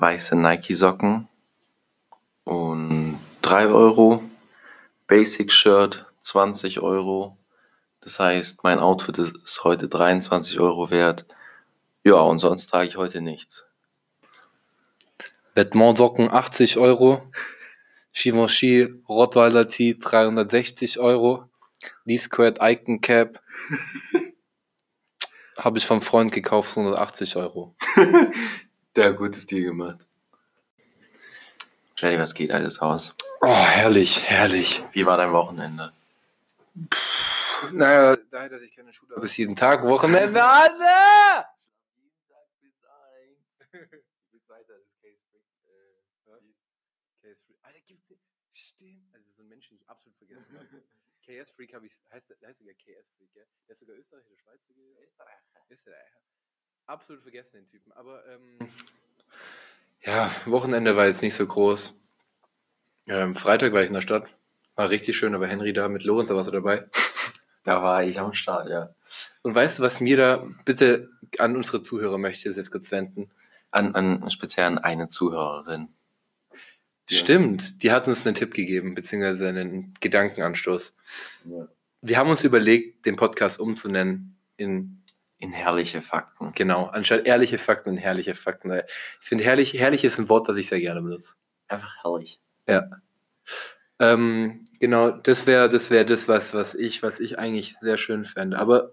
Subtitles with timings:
[0.00, 1.28] weiße Nike-Socken
[2.44, 4.22] und 3 Euro.
[5.06, 7.36] Basic-Shirt 20 Euro.
[8.00, 11.26] Das heißt, mein Outfit ist heute 23 Euro wert.
[12.04, 13.66] Ja, und sonst trage ich heute nichts.
[15.54, 17.30] Vêtements-Socken 80 Euro.
[18.12, 21.48] Givenchy Rottweiler Tee 360 Euro.
[22.06, 23.40] D-Squared Icon Cap
[25.56, 27.74] habe ich vom Freund gekauft, 180 Euro.
[29.04, 30.06] Hat gutes Deal gemacht.
[31.96, 33.14] Ferdi, was geht alles aus?
[33.40, 34.82] Oh, herrlich, herrlich.
[34.92, 35.92] Wie war dein Wochenende?
[37.72, 40.42] Naja, daher, dass ich keine Schule habe, ist jeden Tag Wochenende.
[40.44, 41.44] Anne!
[47.62, 48.22] Alter, gibt's nicht.
[48.52, 49.14] Stimmt.
[49.14, 50.82] Also so ein Mensch, den ich absolut vergessen habe.
[51.44, 53.46] KS Freak habe ich, heißt, heißt sogar KS Freak, gell?
[53.68, 54.72] Der ist sogar Österreicher, Schweizer.
[55.02, 55.42] Österreicher.
[55.68, 56.20] Österreicher.
[56.90, 57.92] Absolut vergessen den Typen.
[57.92, 58.68] Aber ähm,
[60.02, 61.96] ja, Wochenende war jetzt nicht so groß.
[63.06, 64.28] Ähm, Freitag war ich in der Stadt.
[64.74, 66.88] War richtig schön, aber Henry da mit Lorenz, da warst du dabei.
[67.62, 68.94] Da war ich am Start, ja.
[69.42, 73.30] Und weißt du, was mir da bitte an unsere Zuhörer möchte, ist jetzt kurz wenden?
[73.70, 75.88] An, an speziell an eine Zuhörerin.
[77.10, 80.94] Die Stimmt, die hat uns einen Tipp gegeben, beziehungsweise einen Gedankenanstoß.
[81.44, 81.68] Ja.
[82.00, 84.99] Wir haben uns überlegt, den Podcast umzunennen in,
[85.40, 86.52] In herrliche Fakten.
[86.54, 88.70] genau, anstatt ehrliche Fakten in herrliche Fakten.
[88.72, 91.34] Ich finde, herrlich, herrlich ist ein Wort, das ich sehr gerne benutze.
[91.66, 92.40] Einfach herrlich.
[92.68, 92.88] Ja.
[93.98, 98.24] Ähm, genau, das wäre das, wär das was, was, ich, was ich eigentlich sehr schön
[98.24, 98.58] fände.
[98.58, 98.92] Aber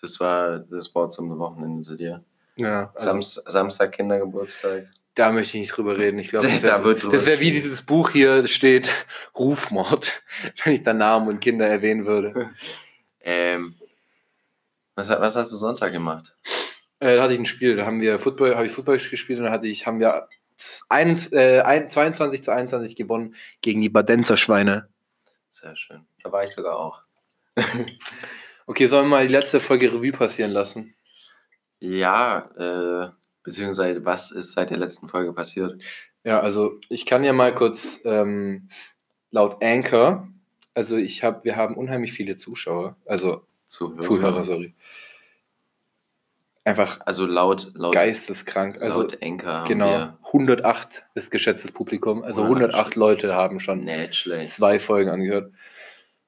[0.00, 2.24] Das war das Wort zum Wochenende zu dir.
[2.56, 4.86] ja, also, Sams Samstag Kindergeburtstag.
[5.14, 6.18] da möchte ich nicht drüber reden.
[6.18, 8.94] Ich glaube, Da das wäre wär wie dieses Buch hier steht,
[9.36, 10.22] Rufmord,
[10.64, 12.50] wenn ich da Namen und Kinder erwähnen würde.
[13.28, 13.74] Ähm,
[14.96, 16.34] was, was hast du Sonntag gemacht?
[16.98, 19.44] Äh, da hatte ich ein Spiel, da haben wir Football, habe ich Football gespielt und
[19.44, 20.28] da hatte ich, haben wir
[20.88, 24.88] ein, äh, ein, 22 zu 21 gewonnen gegen die Badenzer Schweine.
[25.50, 26.06] Sehr schön.
[26.22, 27.02] Da war ich sogar auch.
[28.68, 30.96] Okay, sollen wir mal die letzte Folge Revue passieren lassen?
[31.78, 33.10] Ja, äh,
[33.44, 35.80] beziehungsweise was ist seit der letzten Folge passiert?
[36.24, 38.68] Ja, also ich kann ja mal kurz ähm,
[39.30, 40.26] laut Anchor,
[40.74, 44.02] also ich habe, wir haben unheimlich viele Zuschauer, also Zuhörer.
[44.02, 44.74] Zuhörer, sorry.
[46.64, 48.82] Einfach Also laut, laut, geisteskrank.
[48.82, 52.24] Also laut Enker haben genau, wir 108 ist geschätztes Publikum.
[52.24, 54.52] Also 108 108 Leute haben schon nicht schlecht.
[54.52, 55.52] zwei Folgen angehört.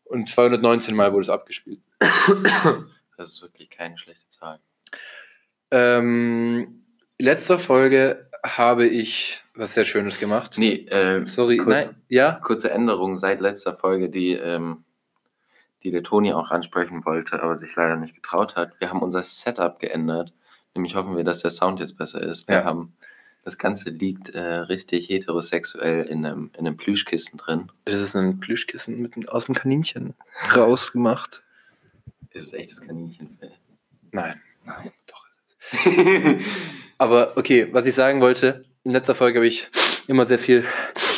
[0.04, 1.80] Und 219 Mal wurde es abgespielt.
[3.16, 4.60] Das ist wirklich keine schlechte Zahl.
[5.72, 6.84] Ähm,
[7.18, 10.54] letzter Folge habe ich was sehr Schönes gemacht.
[10.56, 12.38] Nee, äh, Sorry, kurz, nein, ja?
[12.44, 14.84] kurze Änderung seit letzter Folge, die, ähm,
[15.82, 18.72] die der Toni auch ansprechen wollte, aber sich leider nicht getraut hat.
[18.80, 20.32] Wir haben unser Setup geändert.
[20.74, 22.48] Nämlich hoffen wir, dass der Sound jetzt besser ist.
[22.48, 22.64] Wir Ja.
[22.64, 22.94] haben
[23.44, 27.72] das Ganze liegt äh, richtig heterosexuell in einem, in einem Plüschkissen drin.
[27.86, 30.12] Das ist ein Plüschkissen mit, aus dem Kaninchen
[30.54, 31.42] rausgemacht.
[32.30, 33.52] Ist echtes Kaninchenfell.
[34.12, 34.92] Nein, Nein.
[35.06, 35.26] doch.
[36.98, 39.68] Aber okay, was ich sagen wollte, in letzter Folge habe ich
[40.08, 40.64] immer sehr viel.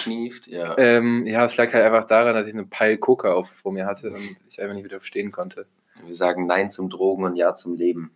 [0.01, 0.77] Schnieft, ja.
[0.79, 3.87] Ähm, ja, es lag halt einfach daran, dass ich eine Peil Coca auf vor mir
[3.87, 5.67] hatte und ich einfach nicht widerstehen konnte.
[6.05, 8.13] Wir sagen Nein zum Drogen und Ja zum Leben.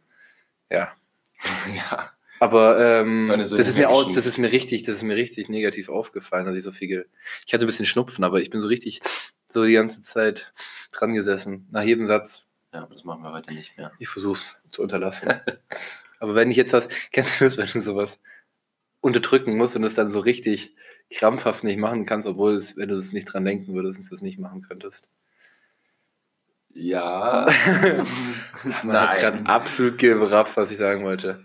[0.71, 0.93] Ja.
[1.77, 2.11] ja.
[2.41, 5.89] Aber ähm, das ist mir auch, das ist mir richtig, das ist mir richtig negativ
[5.89, 7.07] aufgefallen, dass ich so viel.
[7.47, 9.01] Ich hatte ein bisschen Schnupfen, aber ich bin so richtig
[9.49, 10.53] so die ganze Zeit
[10.93, 11.69] dran gesessen.
[11.71, 12.45] Nach jedem Satz.
[12.73, 13.93] Ja, aber das machen wir heute nicht mehr.
[13.99, 15.29] Ich versuch's zu unterlassen.
[16.19, 18.21] aber wenn ich jetzt was, kennst du das, wenn du sowas
[19.01, 20.75] unterdrücken musst und es dann so richtig
[21.11, 24.39] krampfhaft nicht machen kannst, obwohl es, wenn du es nicht dran denken würdest, es nicht
[24.39, 25.09] machen könntest.
[26.75, 27.47] Ja.
[28.83, 31.45] Man hat gerade absolut gerafft, was ich sagen wollte.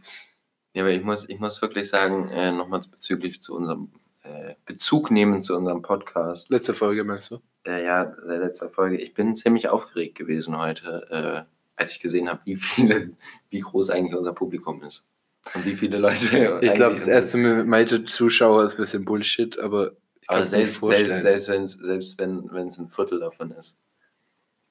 [0.74, 3.92] Ja, aber ich muss, ich muss wirklich sagen, äh, nochmal bezüglich zu unserem
[4.24, 6.50] äh, Bezug nehmen zu unserem Podcast.
[6.50, 7.40] Letzte Folge, meinst du?
[7.66, 8.98] Äh, ja, der letzter Folge.
[8.98, 13.12] Ich bin ziemlich aufgeregt gewesen heute, äh, als ich gesehen habe, wie viele,
[13.50, 15.08] wie groß eigentlich unser Publikum ist.
[15.54, 16.60] Und wie viele Leute.
[16.62, 20.82] Ich glaube, das erste mit Major Zuschauer ist ein bisschen Bullshit, aber ich Aber selbst,
[20.82, 23.78] selbst, selbst, wenn's, selbst wenn wenn es ein Viertel davon ist,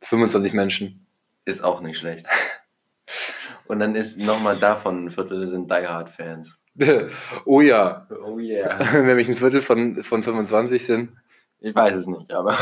[0.02, 1.06] 25 Menschen.
[1.44, 2.26] ist auch nicht schlecht.
[3.66, 6.58] Und dann ist nochmal davon ein Viertel sind Die Hard Fans.
[7.44, 8.06] oh ja.
[8.24, 8.78] Oh yeah.
[9.02, 11.12] Nämlich ein Viertel von, von 25 sind.
[11.60, 12.56] Ich weiß es nicht, aber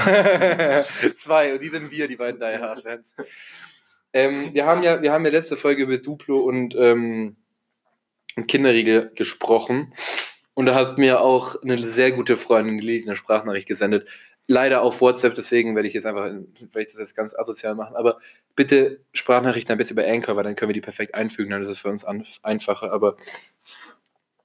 [1.18, 3.14] Zwei, und die sind wir, die beiden Die Hard Fans.
[4.12, 7.36] Ähm, wir, haben ja, wir haben ja letzte Folge über Duplo und, ähm,
[8.46, 9.94] Kinderriegel gesprochen.
[10.54, 14.06] Und da hat mir auch eine sehr gute Freundin die eine Sprachnachricht gesendet.
[14.48, 17.96] Leider auf WhatsApp, deswegen werde ich jetzt einfach, werde ich das jetzt ganz asozial machen.
[17.96, 18.18] Aber
[18.54, 21.68] bitte Sprachnachrichten ein bisschen über Anchor, weil dann können wir die perfekt einfügen, dann ist
[21.68, 22.04] es für uns
[22.42, 22.92] einfacher.
[22.92, 23.16] Aber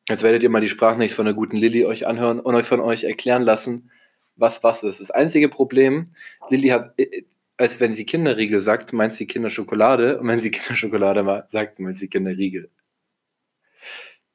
[0.09, 2.81] Jetzt werdet ihr mal die Sprachnachricht von der guten Lilly euch anhören und euch von
[2.81, 3.91] euch erklären lassen,
[4.35, 4.99] was was ist.
[4.99, 6.07] Das einzige Problem,
[6.49, 7.23] Lilly hat, äh,
[7.57, 12.09] als wenn sie Kinderriegel sagt, meint sie Kinderschokolade und wenn sie Kinderschokolade sagt, meint sie
[12.09, 12.69] Kinderriegel.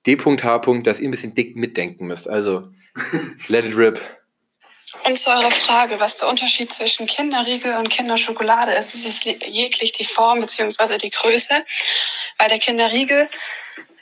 [0.07, 0.59] D.H.
[0.83, 2.29] dass ihr ein bisschen dick mitdenken müsst.
[2.29, 2.73] Also,
[3.49, 4.01] let it rip.
[5.05, 9.93] Und zu eurer Frage, was der Unterschied zwischen Kinderriegel und Kinderschokolade ist, es ist jeglich
[9.93, 10.97] die Form bzw.
[10.99, 11.65] die Größe.
[12.39, 13.29] Weil der Kinderriegel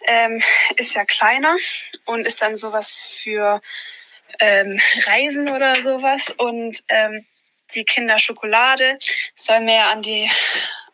[0.06, 0.42] ähm,
[0.76, 1.56] ist ja kleiner
[2.04, 3.62] und ist dann sowas für
[4.40, 6.32] ähm, Reisen oder sowas.
[6.36, 7.24] Und ähm,
[7.74, 8.98] die Kinderschokolade
[9.36, 10.30] soll mehr an die,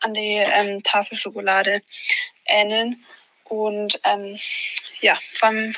[0.01, 1.81] an die ähm, Tafelschokolade
[2.45, 3.03] ähneln.
[3.51, 4.37] Und ähm,
[5.01, 5.73] ja, vom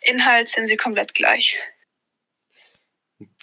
[0.00, 1.56] Inhalt sind sie komplett gleich.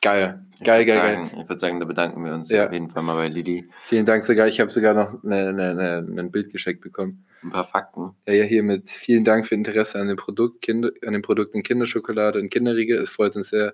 [0.02, 0.46] Geil.
[0.62, 1.16] Geil, geil, geil.
[1.16, 2.66] sagen, Ich würde sagen, da bedanken wir uns Ja.
[2.66, 3.70] auf jeden Fall mal bei Lilly.
[3.84, 4.48] Vielen Dank sogar.
[4.50, 7.26] Ich habe sogar noch eine, eine, eine, ein Bild geschenkt bekommen.
[7.42, 8.18] Ein paar Fakten.
[8.28, 12.38] Ja, ja, hiermit vielen Dank für Interesse an dem Produkt, Kinder, an den Produkten Kinderschokolade
[12.42, 13.02] und Kinderriegel.
[13.02, 13.74] Es freut uns sehr.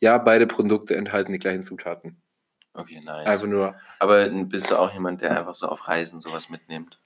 [0.00, 2.20] Ja, beide Produkte enthalten die gleichen Zutaten.
[2.74, 3.26] Okay, nice.
[3.26, 6.98] Einfach nur, Aber bist du auch jemand, der einfach so auf Reisen sowas mitnimmt?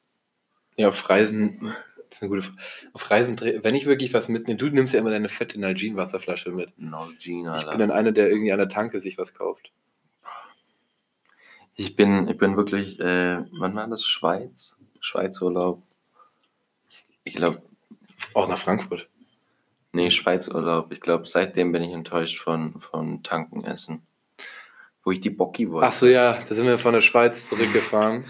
[0.75, 1.73] ja, auf Reisen,
[2.09, 2.59] das ist eine gute Frage.
[2.93, 6.73] Auf Reisen, wenn ich wirklich was mitnehme, du nimmst ja immer deine fette Nalgene-Wasserflasche mit.
[6.79, 9.71] No, Gina, Ich bin dann einer, der irgendwie an der Tanke sich was kauft.
[11.75, 14.05] Ich bin, ich bin wirklich, äh, wann war das?
[14.05, 14.77] Schweiz?
[15.01, 15.83] Schweizurlaub.
[17.25, 17.63] Ich glaube,
[18.35, 19.09] Auch nach Frankfurt.
[19.93, 20.93] nee, Schweizurlaub.
[20.93, 24.03] Ich glaube, seitdem bin ich enttäuscht von, von Tanken essen.
[25.05, 25.87] Wo ich die Bocki wollte.
[25.87, 28.25] Ach so, ja, da sind wir von der Schweiz zurückgefahren.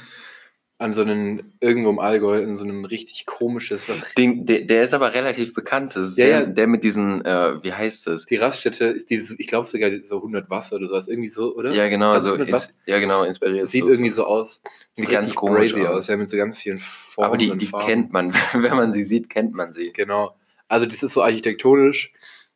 [0.81, 4.85] An so einen, irgendwo im Allgäu, in so einem richtig komisches, was Den, der, der
[4.85, 5.97] ist aber relativ bekannt.
[5.97, 6.47] Das ist Ja, der, ja.
[6.47, 8.27] der mit diesen, äh, wie heißt das?
[8.27, 11.73] Die Raststätte, dieses, ich glaube sogar so 100 Wasser oder sowas, irgendwie so, oder?
[11.73, 13.69] Ja, genau, Also ins, ja, genau, inspiriert.
[13.69, 14.63] Sieht so irgendwie so aus.
[14.95, 15.97] Sieht ganz komisch crazy aus.
[15.97, 16.07] aus.
[16.09, 18.33] Ja, mit so ganz vielen Formen Aber die, die kennt man.
[18.53, 19.93] Wenn man sie sieht, kennt man sie.
[19.93, 20.37] Genau.
[20.69, 22.13] Also das ist so architektonisch.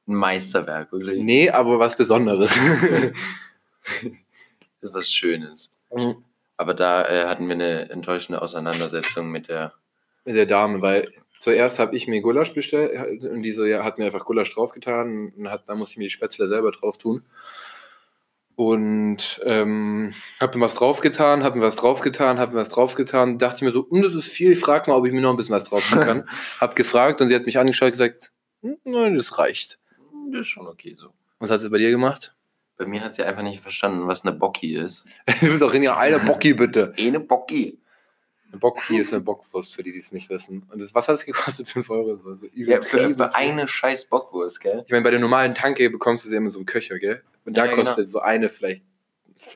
[0.06, 1.20] Ein Meisterwerk, wirklich.
[1.22, 2.54] Nee, aber was Besonderes.
[2.54, 4.02] Das
[4.80, 5.70] ist was Schönes.
[6.56, 9.72] Aber da äh, hatten wir eine enttäuschende Auseinandersetzung mit der.
[10.24, 11.08] mit der Dame, weil
[11.42, 15.32] zuerst habe ich mir Gulasch bestellt und die so, ja, hat mir einfach Gulasch draufgetan
[15.36, 17.24] und hat, dann musste ich mir die Spätzle selber drauf tun.
[18.54, 23.64] Und ähm, habe mir was draufgetan, habe mir was draufgetan, habe mir was draufgetan, dachte
[23.64, 25.54] mir so, hm, das ist viel, ich frag mal, ob ich mir noch ein bisschen
[25.54, 26.28] was drauf tun kann.
[26.60, 29.80] hab gefragt und sie hat mich angeschaut und gesagt, hm, nein, das reicht.
[30.30, 31.08] Das ist schon okay so.
[31.40, 32.36] Was hat sie bei dir gemacht?
[32.82, 35.04] Bei mir hat sie einfach nicht verstanden, was eine Bocki ist.
[35.40, 36.92] du bist auch in ihr eine Bocki, bitte.
[36.98, 37.78] Eine Bocki.
[38.48, 40.64] Eine Bocki ist eine Bockwurst, für die, die es nicht wissen.
[40.70, 41.68] Und das, was hat es gekostet?
[41.68, 42.16] 5 Euro?
[42.16, 44.82] Das war so Ja, für, für eine scheiß Bockwurst, gell?
[44.84, 47.22] Ich meine, bei der normalen Tanke bekommst du sie immer so einen Köcher, gell?
[47.44, 47.84] Und da Ja, ja, genau.
[47.86, 48.84] kostet so eine vielleicht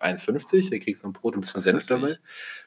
[0.00, 2.16] 1,50, da kriegst du ein Brot und ein bisschen Was Senf dabei.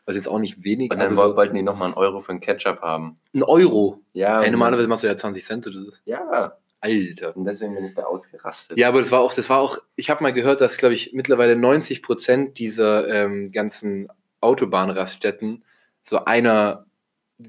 [0.05, 2.39] Was jetzt auch nicht wenig, Und dann so wollten die nochmal einen Euro für einen
[2.39, 3.15] Ketchup haben.
[3.33, 4.01] ein Euro.
[4.13, 4.39] Ja.
[4.41, 5.91] Ey, und- normalerweise machst du ja 20 Cent oder so.
[6.05, 6.53] Ja.
[6.81, 7.35] Alter.
[7.35, 8.77] Und deswegen bin ich da ausgerastet.
[8.77, 11.11] Ja, aber das war auch, das war auch, ich habe mal gehört, dass, glaube ich,
[11.13, 14.07] mittlerweile 90 Prozent dieser ähm, ganzen
[14.41, 15.63] Autobahnraststätten
[16.03, 16.85] zu einer,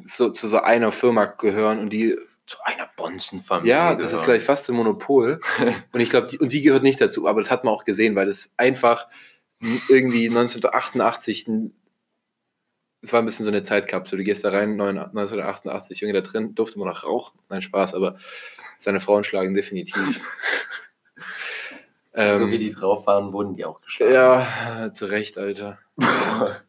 [0.04, 2.16] so, zu so einer Firma gehören und die
[2.46, 3.70] Zu einer Bonzenfamilie.
[3.72, 4.24] Ja, das ist, gehören.
[4.24, 5.40] glaube ich, fast ein Monopol.
[5.92, 8.16] und ich glaube, die, und die gehört nicht dazu, aber das hat man auch gesehen,
[8.16, 9.06] weil das einfach
[9.88, 11.74] irgendwie 1988, ein-
[13.02, 14.18] es war ein bisschen so eine Zeitkapsel.
[14.18, 17.38] Du gehst da rein, 9 1988, Junge, da drin durfte man noch rauchen.
[17.48, 18.18] Nein, Spaß, aber
[18.80, 20.20] seine Frauen schlagen definitiv.
[22.14, 24.12] ähm, So wie die drauf waren, wurden die auch geschlagen.
[24.12, 25.78] Ja, zu Recht, Alter.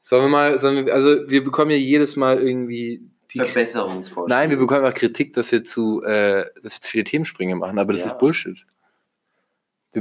[0.00, 4.38] Sollen wir mal, sollen wir, also wir bekommen ja jedes Mal irgendwie die Verbesserungsvorschläge.
[4.38, 7.78] Nein, wir bekommen auch Kritik, dass wir zu, äh, dass wir zu viele Themensprünge machen,
[7.78, 8.08] aber das Ja.
[8.08, 8.66] ist Bullshit.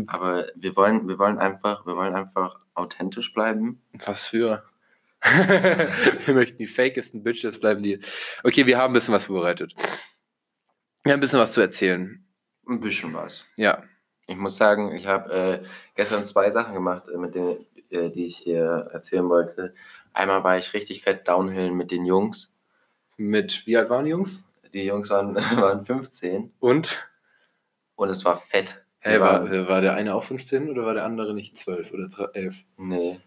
[0.08, 3.82] Aber wir wollen, wir wollen einfach, wir wollen einfach authentisch bleiben.
[4.06, 4.64] Was für?
[5.22, 8.00] wir möchten die fakesten Bitches bleiben, die.
[8.44, 9.74] Okay, wir haben ein bisschen was vorbereitet.
[11.06, 12.24] Haben ein bisschen was zu erzählen.
[12.68, 13.44] Ein bisschen was.
[13.56, 13.84] Ja.
[14.28, 18.26] Ich muss sagen, ich habe äh, gestern zwei Sachen gemacht, äh, mit denen, äh, die
[18.26, 19.74] ich hier erzählen wollte.
[20.14, 22.54] Einmal war ich richtig fett downhillen mit den Jungs.
[23.18, 24.46] Mit wie alt waren die Jungs?
[24.74, 27.10] Die Jungs waren, waren 15 Und?
[27.96, 28.84] und es war fett.
[29.00, 32.08] Hey, war, waren- war der eine auch 15 oder war der andere nicht 12 oder
[32.08, 32.56] 3 11?
[32.78, 33.20] Nee,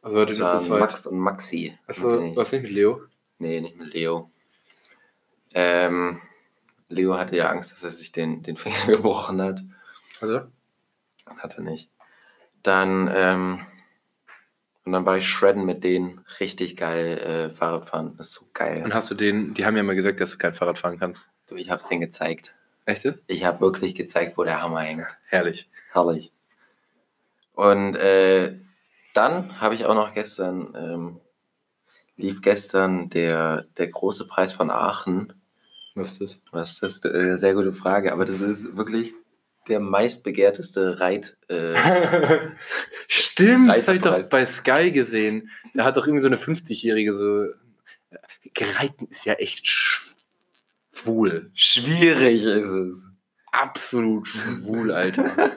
[0.00, 0.80] Also das zu waren zweit.
[0.80, 1.76] Max und Maxi.
[1.88, 3.02] Achso, was nicht mit Leo?
[3.40, 4.30] Nee, nicht mit Leo.
[5.52, 6.20] Ähm,
[6.88, 9.60] Leo hatte ja Angst, dass er sich den, den Finger gebrochen hat.
[10.20, 10.42] Also?
[11.26, 11.90] Hat er nicht.
[12.62, 13.60] Dann, ähm,
[14.84, 16.24] und dann war ich shredden mit denen.
[16.40, 18.16] Richtig geil äh, Fahrradfahren.
[18.16, 18.82] Das ist so geil.
[18.84, 21.28] Und hast du den, die haben ja mal gesagt, dass du kein Fahrrad fahren kannst.
[21.48, 22.54] Du, ich hab's denen gezeigt.
[22.84, 23.20] Echte?
[23.26, 25.06] Ich habe wirklich gezeigt, wo der Hammer hängt.
[25.26, 25.68] Herrlich.
[25.90, 26.32] Herrlich.
[27.52, 28.58] Und äh,
[29.14, 31.20] dann habe ich auch noch gestern, ähm,
[32.16, 35.35] lief gestern der, der große Preis von Aachen
[35.96, 36.42] Was ist das?
[36.52, 37.04] Was das?
[37.04, 39.14] Äh, sehr gute Frage, aber das ist wirklich
[39.66, 41.36] der meistbegehrteste Reit.
[41.48, 41.74] Äh,
[43.08, 45.50] Stimmt, das habe ich doch bei Sky gesehen.
[45.74, 47.46] Da hat doch irgendwie so eine 50-Jährige so.
[48.54, 51.50] Gereiten ist ja echt schwul.
[51.54, 53.08] schwierig ist es.
[53.50, 55.50] Absolut schwul, Alter.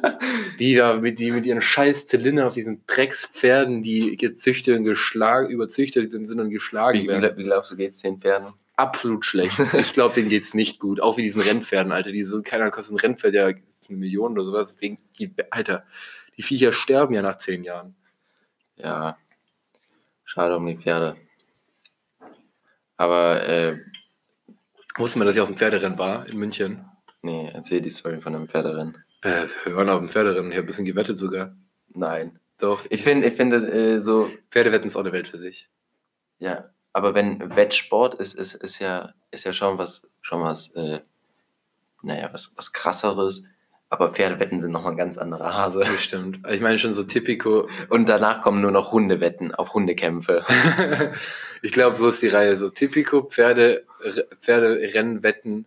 [0.57, 5.49] Die da mit, die mit ihren scheiß Zylinder auf diesen Dreckspferden, die gezüchtet und geschlagen,
[5.49, 7.35] überzüchtet sind und geschlagen Wie, werden.
[7.35, 8.53] wie, wie glaubst du, geht's den Pferden?
[8.79, 9.59] Absolut schlecht.
[9.73, 11.01] Ich glaube, denen geht's nicht gut.
[11.01, 12.13] Auch wie diesen Rennpferden, Alter.
[12.13, 13.57] Die so, keiner kostet ein Rennpferd ja eine
[13.89, 14.73] Million oder sowas.
[14.75, 15.85] Deswegen, die, Alter,
[16.37, 17.97] die Viecher sterben ja nach zehn Jahren.
[18.77, 19.17] Ja,
[20.23, 21.17] schade um die Pferde.
[22.95, 23.79] Aber, äh,
[24.95, 26.85] Wusste man, dass ich aus dem Pferderennen war in München?
[27.21, 29.03] nee, erzähl die Story von einem Pferderennen.
[29.23, 30.51] Äh, wir waren auf dem Pferderennen.
[30.51, 31.53] Ich habe ein bisschen gewettet sogar.
[31.89, 32.39] Nein.
[32.57, 32.85] Doch.
[32.89, 35.69] Ich finde, ich finde, äh, so, Pferdewetten ist auch eine Welt für sich.
[36.39, 41.01] ja, aber wenn Wettsport ist, ist, ist ja, ist ja schon was, schon was, äh,
[42.01, 43.43] naja, was, was krasseres.
[43.91, 45.79] Aber Pferdewetten sind nochmal ein ganz anderer Hase.
[45.79, 46.39] Das stimmt.
[46.43, 47.67] Also Ich meine schon so typico.
[47.89, 50.45] Und danach kommen nur noch Hundewetten auf Hundekämpfe.
[51.63, 52.55] ich glaube, so ist die Reihe.
[52.55, 53.85] So typico Pferde,
[54.41, 55.65] Pferderennwetten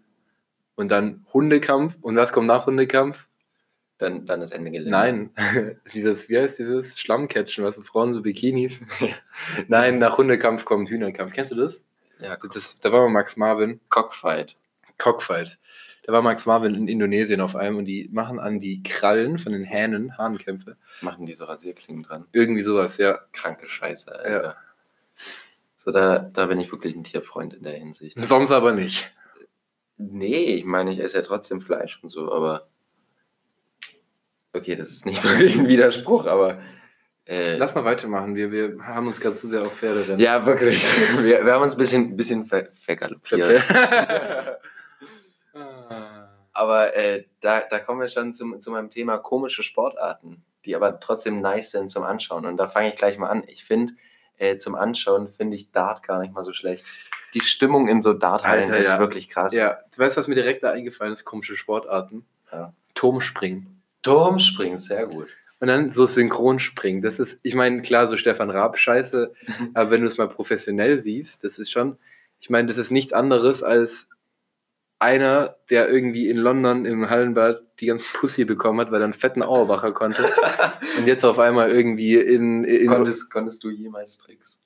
[0.77, 1.97] und dann Hundekampf.
[2.01, 3.27] Und was kommt nach Hundekampf?
[3.99, 4.91] Dann, dann ist Ende Gelände.
[4.91, 5.31] Nein,
[5.95, 8.79] dieses, wie heißt dieses Schlammcatchen, was Frauen so Bikinis?
[9.69, 11.33] Nein, nach Hundekampf kommt Hühnerkampf.
[11.33, 11.87] Kennst du das?
[12.21, 14.57] Ja, das ist, da war mal Max Marvin, Cockfight.
[14.99, 15.59] Cockfight.
[16.05, 19.53] Da war Max Marvin in Indonesien auf einem und die machen an die Krallen von
[19.53, 20.77] den Hähnen, Hahnkämpfe.
[21.01, 22.27] Machen die so Rasierklingen dran.
[22.33, 23.21] Irgendwie sowas, ja.
[23.33, 24.57] Kranke Scheiße, Alter.
[25.79, 28.21] So, da, da bin ich wirklich ein Tierfreund in der Hinsicht.
[28.21, 29.13] Sonst aber nicht.
[29.97, 32.69] Nee, ich meine, ich esse ja trotzdem Fleisch und so, aber.
[34.53, 36.59] Okay, das ist nicht wirklich ein Widerspruch, aber.
[37.25, 38.35] Äh, Lass mal weitermachen.
[38.35, 40.19] Wir, wir haben uns gerade zu sehr auf Pferde rennen.
[40.19, 40.85] ja, wirklich.
[41.19, 43.63] Wir, wir haben uns ein bisschen, bisschen ver vergaloppiert.
[45.55, 46.31] Ah.
[46.55, 50.99] Aber äh, da, da kommen wir schon zum, zu meinem Thema komische Sportarten, die aber
[50.99, 52.47] trotzdem nice sind zum Anschauen.
[52.47, 53.45] Und da fange ich gleich mal an.
[53.47, 53.93] Ich finde,
[54.39, 56.87] äh, zum Anschauen finde ich Dart gar nicht mal so schlecht.
[57.35, 58.99] Die Stimmung in so Darthallen ist ja.
[58.99, 59.55] wirklich krass.
[59.55, 61.27] ja, du weißt, was mir direkt da eingefallen ist?
[61.27, 62.25] Komische Sportarten.
[62.51, 62.73] Ja.
[62.95, 63.82] Turmspringen.
[64.03, 65.29] Turmspringen, sehr gut.
[65.61, 67.03] Und dann so Synchronspringen.
[67.03, 69.33] Das ist, ich meine, klar, so Stefan Raab, scheiße,
[69.75, 71.99] aber wenn du es mal professionell siehst, das ist schon,
[72.41, 74.09] ich meine, das ist nichts anderes als
[74.99, 79.13] einer, der irgendwie in London im Hallenbad die ganze Pussy bekommen hat, weil er einen
[79.13, 80.25] fetten Auerbacher konnte.
[80.99, 84.61] und jetzt auf einmal irgendwie in, in Konntest, konntest du jemals Tricks?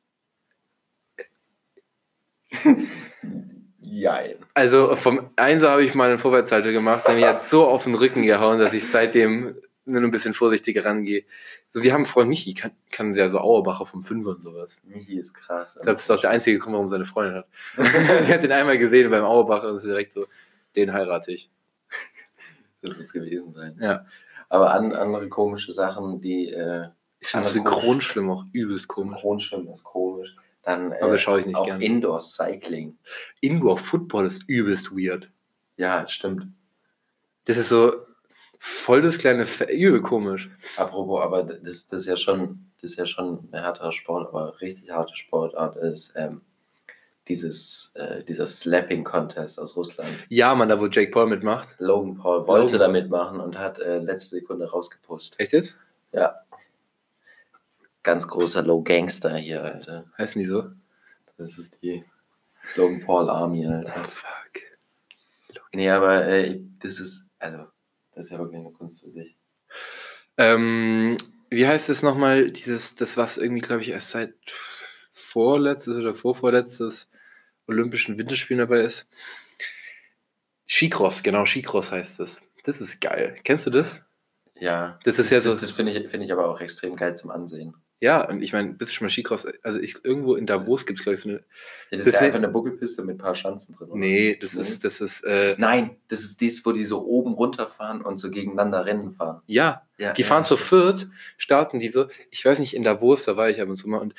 [3.89, 4.37] Jein.
[4.53, 7.95] Also vom Einser habe ich mal einen Vorwärtshalter gemacht, der mir hat so auf den
[7.95, 11.25] Rücken gehauen, dass ich seitdem nur ein bisschen vorsichtiger rangehe.
[11.71, 14.83] So, wir haben einen Freund Michi, kann, kann sehr so Auerbacher vom Fünfer und sowas.
[14.85, 15.79] Michi ist krass.
[15.85, 17.47] Das ist auch der einzige Grund, warum seine Freundin hat.
[17.79, 20.27] Die hat den einmal gesehen beim Auerbacher und ist direkt so,
[20.75, 21.49] den heirate ich.
[22.83, 23.79] Das es gewesen sein.
[23.81, 24.05] Ja.
[24.49, 26.89] Aber an, andere komische Sachen, die äh,
[27.21, 29.15] Ich finde Synchronschwimmen auch übelst komisch.
[29.15, 30.35] Synchronschwimmen ist komisch.
[30.67, 31.81] Dann äh, Aber schaue ich nicht auch gern.
[31.81, 32.99] Indoor Cycling.
[33.41, 35.31] Indoor Football ist übelst weird.
[35.77, 36.49] Ja, stimmt.
[37.45, 37.95] Das ist so
[38.59, 40.51] voll das kleine, Fe übel komisch.
[40.77, 44.61] Apropos, aber das, das ist ja schon, das ist ja schon ein härterer Sport, aber
[44.61, 46.41] richtig harte Sportart ist ähm,
[47.29, 50.11] dieses, äh, dieser Slapping Contest aus Russland.
[50.31, 51.77] Ja, Mann, da wo Jake Paul mitmacht.
[51.79, 55.39] Logan Paul wollte Logan da mitmachen und hat äh, letzte Sekunde rausgepustet.
[55.39, 55.79] Echt jetzt?
[56.11, 56.35] Ja.
[58.07, 60.05] Ganz großer Low Gangster hier, Alter.
[60.17, 60.71] Heißen die so?
[61.39, 62.05] Das ist die
[62.77, 64.05] Logan Paul Army, Alter.
[64.05, 64.31] fuck.
[65.73, 67.67] Nee, aber äh, das ist, also,
[68.15, 69.37] das ist ja wirklich eine Kunst für sich.
[70.39, 71.19] Ähm,
[71.51, 74.35] wie heißt es nochmal, dieses, das was irgendwie, glaube ich, erst seit
[75.13, 77.11] vorletztes oder vorvorletztes
[77.67, 79.09] Olympischen Winterspielen dabei ist?
[80.69, 82.43] Skicross, genau, Skicross heißt es.
[82.63, 83.35] Das ist geil.
[83.43, 84.01] Kennst du das?
[84.55, 84.99] Ja.
[85.03, 87.31] Das ist ja so- Das, das finde ich, finde ich aber auch extrem geil zum
[87.33, 87.75] Ansehen.
[88.01, 89.47] Ja, und ich meine, bist du schon mal Skicross?
[89.63, 91.39] Also ich, irgendwo in Davos gibt es, glaube ich, so eine.
[91.39, 91.43] Ja,
[91.93, 93.89] das, Das ist ja einfach eine Buckelpiste mit ein paar Schanzen drin.
[93.89, 93.99] oder?
[93.99, 94.61] Nee, das Nee?
[94.61, 98.31] ist, das ist, äh, Nein, das ist dies, wo die so oben runterfahren und so
[98.31, 99.41] gegeneinander Rennen fahren.
[99.47, 102.07] ja, Ja, Die fahren zu viert, starten die so.
[102.31, 103.99] Ich weiß nicht, in Davos, da war ich ab und zu mal.
[103.99, 104.15] Und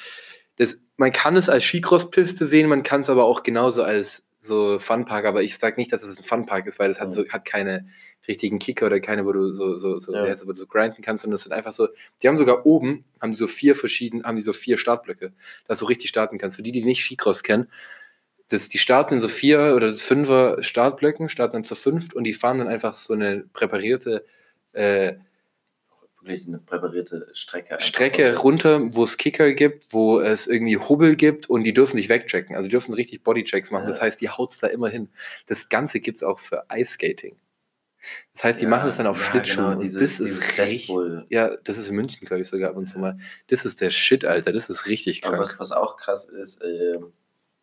[0.56, 4.80] das, man kann es als Skicross-Piste sehen, man kann es aber auch genauso als so
[4.80, 5.26] Funpark.
[5.26, 7.88] Aber ich sage nicht, dass es ein Funpark ist, weil es hat, so, hat keine
[8.28, 10.24] richtigen Kicker oder keine, wo du so, so, so, Ja.
[10.24, 11.88] heißt das, wo du so grinden kannst, sondern es sind einfach so.
[12.22, 15.34] Die haben sogar oben, haben die so vier verschiedene, haben die so vier Startblöcke,
[15.68, 16.56] dass du richtig starten kannst.
[16.58, 17.68] Für die, die nicht Skicross kennen,
[18.50, 22.34] das, die starten in so vier oder fünfer Startblöcken, starten dann zu fünft und die
[22.34, 24.26] fahren dann einfach so eine präparierte
[24.74, 25.16] äh,
[26.22, 27.74] Wirklich eine präparierte Strecke.
[27.76, 27.86] einfach.
[27.86, 32.10] Strecke runter, wo es Kicker gibt, wo es irgendwie Hubbel gibt und die dürfen nicht
[32.10, 32.56] wegchecken.
[32.56, 33.84] Also die dürfen richtig Bodychecks machen.
[33.84, 33.90] Ja.
[33.90, 35.10] Das heißt, die haut's da immer hin.
[35.46, 37.38] Das Ganze gibt's auch für Ice-Skating.
[38.34, 39.64] Das heißt, die Ja, machen es dann auf ja, Schlittschuhen.
[39.66, 40.88] genau, und dieses- das dieses ist.
[40.88, 41.26] Bull.
[41.30, 43.18] Ja, das ist in München, glaube ich, sogar ab und zu mal.
[43.48, 44.52] Das ist der Shit, Alter.
[44.54, 45.50] Das ist richtig Aber krank.
[45.50, 47.14] was, was auch krass ist, ähm,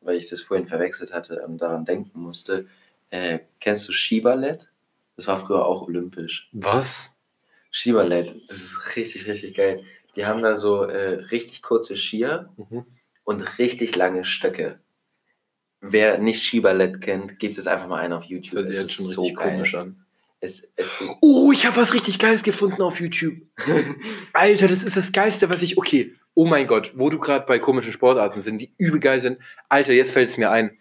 [0.00, 2.66] weil ich das vorhin verwechselt hatte, ähm, daran denken musste,
[3.10, 4.68] äh, kennst du Skiballett?
[5.16, 6.48] Das war früher auch olympisch.
[6.52, 7.12] Was?
[7.70, 9.84] Skiballett, das ist richtig, richtig geil.
[10.16, 12.84] Die haben da so äh, richtig kurze Skier Mhm.
[13.24, 14.78] und richtig lange Stöcke.
[15.80, 18.54] Wer nicht Skiballett kennt, gebt es einfach mal ein auf Das YouTube.
[18.54, 19.52] hört Es sich jetzt schon so richtig geil.
[19.56, 20.03] komisch an.
[20.44, 23.34] Es, es, Oh, ich habe was richtig Geiles gefunden auf YouTube.
[24.32, 25.78] Alter, das ist das Geilste, was ich.
[25.78, 29.38] Okay, oh mein Gott, wo du gerade bei komischen Sportarten sind, die übel geil sind.
[29.68, 30.76] Alter, jetzt fällt es mir ein.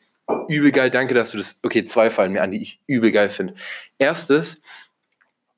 [0.50, 1.58] Übel geil, danke, dass du das.
[1.64, 3.56] Okay, zwei fallen mir an, die ich übel geil finde.
[3.98, 4.62] Erstes,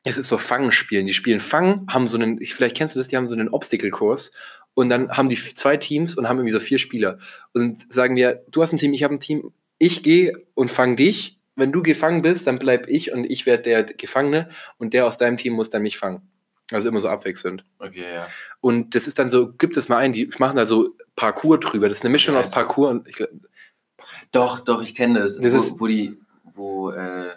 [0.04, 1.08] es ist so Fangen-Spielen.
[1.08, 3.50] Die spielen Fangen, haben so einen, ich- vielleicht kennst du das, die haben so einen
[3.50, 4.32] Obstacle-Kurs.
[4.76, 7.18] Und dann haben die zwei Teams und haben irgendwie so vier Spieler.
[7.54, 10.96] Und sagen mir, du hast ein Team, ich habe ein Team, ich gehe und fang
[10.96, 11.40] dich.
[11.56, 15.18] Wenn du gefangen bist, dann bleib ich und ich werde der Gefangene und der aus
[15.18, 16.22] deinem Team muss dann mich fangen.
[16.72, 17.64] Also immer so abwechselnd.
[17.80, 18.28] okay, ja.
[18.60, 21.88] Und das ist dann so, gibt es mal ein, die machen da so Parcours drüber.
[21.88, 23.24] Das ist eine Mischung aus ist- Parcours und ich,
[24.32, 25.40] Doch, doch, ich kenne das.
[25.40, 26.18] Das wo, ist- wo die,
[26.56, 27.28] wo, äh,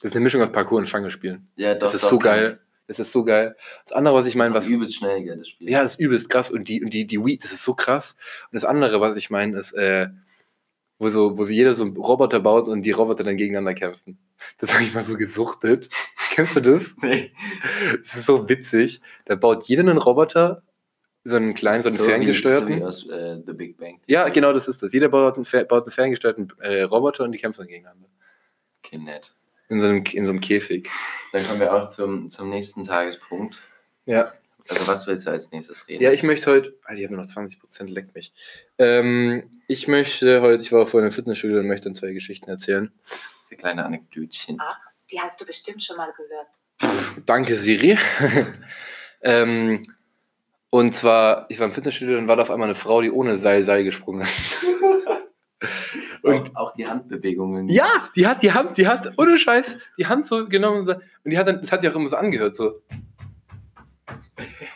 [0.00, 1.48] das ist eine Mischung aus Parcours und Fangespielen.
[1.56, 2.58] ja, doch, Das ist doch, so geil.
[2.88, 3.56] Das ist so geil.
[3.84, 4.68] Das andere, was ich meine, meine, was.
[4.68, 5.70] übelst schnell, gell, das Spiel.
[5.70, 6.50] Ja, das ist übelst krass.
[6.50, 8.16] Und die, und die, die Wii, das ist so krass.
[8.50, 10.08] Und das andere, was ich meine, ist, äh,
[11.02, 14.18] wo so, wo so jeder so einen Roboter baut und die Roboter dann gegeneinander kämpfen.
[14.58, 15.88] Das habe ich mal so gesuchtet.
[16.30, 16.94] Kennst du das?
[17.02, 17.32] Nee.
[18.04, 19.00] Das ist so witzig.
[19.26, 20.62] Da baut jeder einen Roboter,
[21.24, 22.68] so einen kleinen, so einen wie- ferngesteuerten.
[22.74, 24.00] So wie aus äh, The Big Bang.
[24.06, 24.92] ja, genau, das ist das.
[24.92, 28.08] Jeder baut einen, baut einen ferngesteuerten äh, Roboter und die kämpfen dann gegeneinander.
[28.84, 29.34] Okay, nett.
[29.68, 30.88] In so einem, in so einem Käfig.
[31.32, 33.56] Dann kommen wir auch zum, zum nächsten Tagespunkt.
[34.06, 34.32] Ja.
[34.68, 36.02] Also, was willst du als nächstes reden?
[36.02, 36.74] Ja, ich möchte heute.
[36.84, 38.32] Alter, ich habe noch 20%, leck mich.
[38.78, 42.92] Ähm, ich möchte heute, ich war vorhin im Fitnessstudio und möchte dann zwei Geschichten erzählen.
[43.44, 44.58] Diese kleine Anekdötchen.
[45.10, 47.26] Die hast du bestimmt schon mal gehört.
[47.26, 47.98] Danke, Siri.
[49.22, 49.82] ähm,
[50.70, 53.36] und zwar, ich war im Fitnessstudio und war da auf einmal eine Frau, die ohne
[53.36, 54.64] Seil Seil gesprungen ist.
[56.22, 57.68] Und auch die Handbewegungen.
[57.68, 60.92] Ja, die hat die Hand, die hat, ohne Scheiß, die Hand so genommen und, so,
[60.92, 62.80] und die hat dann, das hat sich auch immer so angehört, so.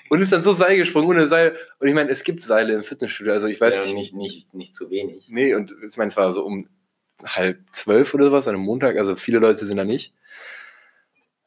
[0.09, 1.57] Und ist dann so Seil gesprungen, ohne Seil.
[1.79, 3.95] Und ich meine, es gibt Seile im Fitnessstudio, also ich weiß Ja, nicht.
[3.95, 5.29] nicht, nicht, nicht zu wenig.
[5.29, 6.69] Nee, und ich meine, es war so um
[7.25, 10.13] halb zwölf oder sowas an einem Montag, also viele Leute sind da nicht.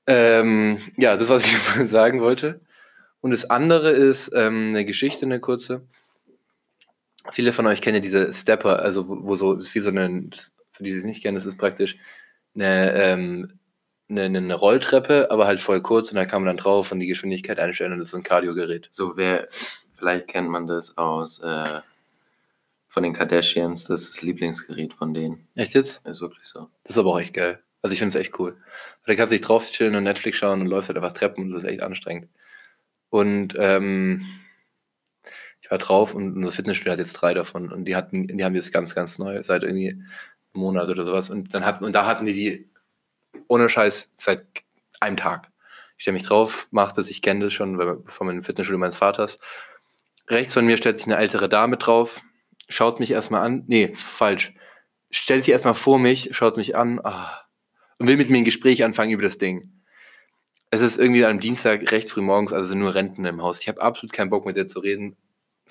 [0.08, 1.56] Ähm, ja, das, was ich
[1.90, 2.62] sagen wollte.
[3.22, 5.82] Und das andere ist ähm, eine Geschichte, eine kurze.
[7.32, 10.24] Viele von euch kennen ja diese Stepper, also wo, wo so, ist wie so eine,
[10.30, 11.98] das, für die, die es nicht kennen, das ist praktisch
[12.56, 13.59] eine, ähm,
[14.10, 17.08] eine, eine Rolltreppe, aber halt voll kurz und da kann man dann drauf und die
[17.08, 18.88] Geschwindigkeit einstellen und das ist so ein Kardiogerät.
[18.92, 19.48] So, wer,
[19.94, 21.82] vielleicht kennt man das aus, äh,
[22.88, 25.48] von den Kardashians, das ist das Lieblingsgerät von denen.
[25.56, 26.06] Echt jetzt?
[26.08, 26.70] Ist wirklich so.
[26.84, 27.60] Das ist aber auch echt geil.
[27.82, 28.58] Also ich finde es echt cool.
[29.06, 31.52] Da kannst du dich drauf chillen und Netflix schauen und läufst halt einfach Treppen und
[31.52, 32.30] das ist echt anstrengend.
[33.10, 34.26] Und ähm,
[35.62, 38.56] ich war drauf und unser Fitnessstudio hat jetzt drei davon und die hatten, die haben
[38.56, 40.04] jetzt ganz, ganz neu, seit irgendwie einem
[40.54, 41.30] Monat oder sowas.
[41.30, 42.70] Und dann hatten, und da hatten die die
[43.48, 44.46] ohne Scheiß seit
[45.00, 45.50] einem Tag.
[45.98, 49.40] Ich stelle mich drauf, mache das, ich kenne das schon, von meinem Fitnessstudio meines Vaters.
[50.28, 52.22] Rechts von mir stellt sich eine ältere Dame drauf,
[52.68, 53.64] schaut mich erstmal an.
[53.68, 54.54] Nee, falsch.
[55.12, 57.42] Stellt sich erstmal vor mich, schaut mich an ah,
[57.98, 59.72] und will mit mir ein Gespräch anfangen über das Ding.
[60.72, 63.60] Es ist irgendwie am Dienstag recht früh morgens, also sind nur Renten im Haus.
[63.60, 65.18] Ich habe absolut keinen Bock mit der zu reden.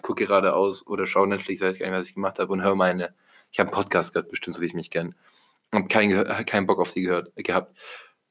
[0.02, 3.14] Gucke geradeaus oder schaue Netflix, weiß gar nicht, was ich gemacht habe und höre meine.
[3.50, 5.14] Ich habe einen Podcast gehört, bestimmt, so wie ich mich kenne.
[5.72, 7.76] Habe keinen, keinen Bock auf die gehört, gehabt.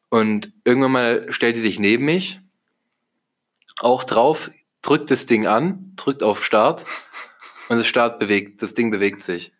[0.10, 2.40] Und irgendwann mal stellt die sich neben mich,
[3.80, 4.50] auch drauf,
[4.82, 6.86] drückt das Ding an, drückt auf Start
[7.70, 9.52] und das Start bewegt, das Ding bewegt sich.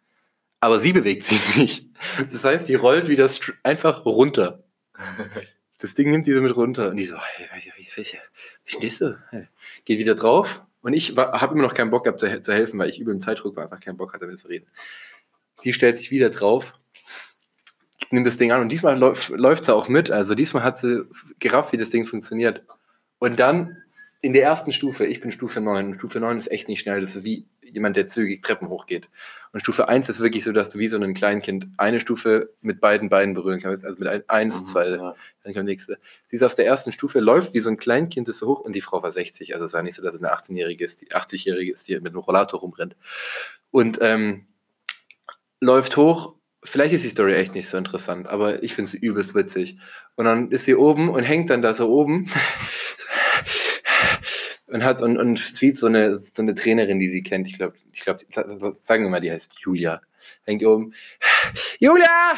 [0.60, 1.88] Aber sie bewegt sich nicht.
[2.32, 3.30] Das heißt, die rollt wieder
[3.64, 4.64] einfach runter.
[5.80, 6.90] Das Ding nimmt diese mit runter.
[6.90, 7.94] Und die so, hey, hey, hey,
[8.66, 9.16] wie stehst du?
[9.30, 9.48] Hey.
[9.86, 10.64] Geht wieder drauf.
[10.82, 13.22] Und ich habe immer noch keinen Bock gehabt zu, zu helfen, weil ich über dem
[13.22, 14.66] Zeitdruck war, einfach keinen Bock hatte, mit zu reden.
[15.64, 16.77] Die stellt sich wieder drauf,
[18.12, 20.12] nimmt das Ding an und diesmal läuft, läuft sie auch mit.
[20.12, 21.06] Also diesmal hat sie
[21.40, 22.64] gerafft, wie das Ding funktioniert.
[23.20, 23.78] Und dann
[24.22, 27.02] in der ersten Stufe, ich bin Stufe 9, und Stufe 9 ist echt nicht schnell,
[27.02, 29.08] das ist wie jemand, der zügig Treppen hochgeht.
[29.54, 32.82] Und Stufe 1 ist wirklich so, dass du wie so ein Kleinkind eine Stufe mit
[32.82, 33.86] beiden Beinen berühren kannst.
[33.86, 35.16] Also mit ein, eins, Mhm, zwei, ja.
[35.44, 36.00] dann kommt nächste.
[36.30, 38.74] Sie ist auf der ersten Stufe, läuft wie so ein Kleinkind ist so hoch und
[38.76, 39.54] die Frau war 60.
[39.54, 42.08] Also es war nicht so, dass es eine 18-Jährige ist, die 80-Jährige ist, die mit
[42.08, 42.96] einem Rollator rumrennt.
[43.72, 44.48] Und ähm,
[45.62, 46.37] läuft hoch.
[46.64, 49.78] Vielleicht ist die Story echt nicht so interessant, aber ich finde sie übelst witzig.
[50.16, 52.30] Und dann ist sie oben und hängt dann da so oben
[54.68, 57.48] und hat und, und sieht so eine, so eine Trainerin, die sie kennt.
[57.48, 58.26] Ich glaube, ich glaube,
[58.82, 60.02] sagen wir mal, die heißt Julia.
[60.46, 60.94] Hängt oben.
[61.80, 62.34] Julia!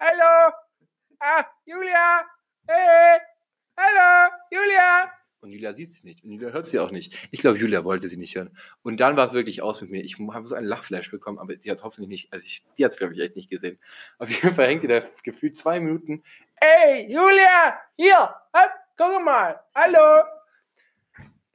[0.00, 0.52] Hallo!
[1.20, 2.24] Ah, Julia!
[2.66, 3.20] Hey!
[3.76, 4.30] Hallo!
[4.50, 5.19] Julia!
[5.42, 6.22] Und Julia sieht sie nicht.
[6.22, 7.16] Und Julia hört sie auch nicht.
[7.30, 8.50] Ich glaube, Julia wollte sie nicht hören.
[8.82, 10.04] Und dann war es wirklich aus mit mir.
[10.04, 12.92] Ich habe so einen Lachflash bekommen, aber die hat hoffentlich nicht, also ich, die hat
[12.92, 13.78] es, glaube ich, echt nicht gesehen.
[14.18, 16.22] Auf jeden Fall hängt die da gefühlt zwei Minuten.
[16.56, 17.80] Ey, Julia!
[17.96, 18.34] Hier!
[18.52, 19.58] Hopp, guck mal!
[19.74, 20.24] Hallo!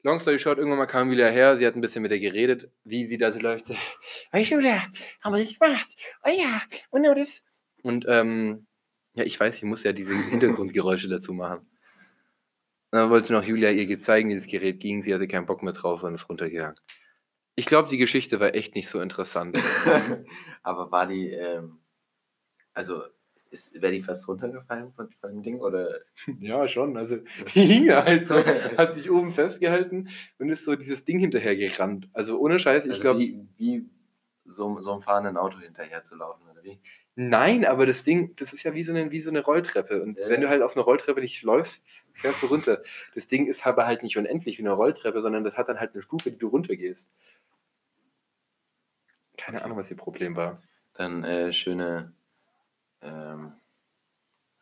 [0.02, 2.70] Long story short, irgendwann mal kam Julia her, sie hat ein bisschen mit ihr geredet,
[2.84, 3.72] wie sie da so läuft.
[4.32, 4.84] Hey Julia,
[5.22, 5.88] haben wir das gemacht?
[6.24, 7.44] Oh ja, und das.
[7.82, 8.68] Und ähm,
[9.16, 11.68] ja, ich weiß, ich muss ja diese Hintergrundgeräusche dazu machen.
[12.96, 15.04] Und dann wollte noch Julia ihr zeigen, wie das Gerät ging.
[15.04, 16.80] Sie hatte keinen Bock mehr drauf und ist runtergegangen.
[17.58, 19.58] Ich glaube, die Geschichte war echt nicht so interessant.
[20.64, 21.80] Aber war die, ähm,
[22.74, 23.04] also
[23.74, 25.60] wäre die fast runtergefallen von, von dem Ding?
[25.60, 26.00] Oder?
[26.40, 26.96] Ja, schon.
[26.96, 27.18] Also
[27.54, 28.36] die hing halt so,
[28.78, 30.08] hat sich oben festgehalten
[30.40, 32.08] und ist so dieses Ding hinterher gerannt.
[32.14, 33.20] Also ohne Scheiß, ich Also glaube.
[33.20, 33.90] wie, wie
[34.46, 36.80] so, so einem fahrenden Auto hinterher zu laufen, oder wie?
[37.18, 40.02] Nein, aber das Ding, das ist ja wie so eine, wie so eine Rolltreppe.
[40.04, 40.28] Und Ja.
[40.30, 41.82] wenn du halt auf einer Rolltreppe nicht läufst,
[42.14, 42.84] fährst du runter.
[43.14, 45.94] Das Ding ist aber halt nicht unendlich wie eine Rolltreppe, sondern das hat dann halt
[45.94, 47.10] eine Stufe, die du runtergehst.
[49.38, 50.62] Keine Ahnung, was ihr Problem war.
[50.94, 52.14] Dann äh, schöne,
[53.02, 53.54] ähm,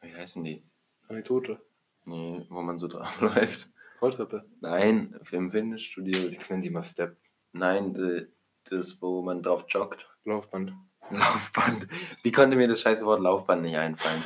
[0.02, 0.63] wie heißen die?
[1.08, 1.60] Anekdote.
[2.06, 3.70] Nee, wo man so drauf läuft.
[4.02, 4.46] Rolltreppe.
[4.62, 6.28] Nein, im Fitnessstudio.
[6.30, 7.16] Ich nenne die mal Step.
[7.54, 8.28] Nein,
[8.70, 10.08] das, wo man drauf joggt.
[10.26, 10.74] Laufband.
[11.10, 11.88] Laufband.
[12.24, 14.24] Wie konnte mir das scheiße Wort Laufband nicht einfallen?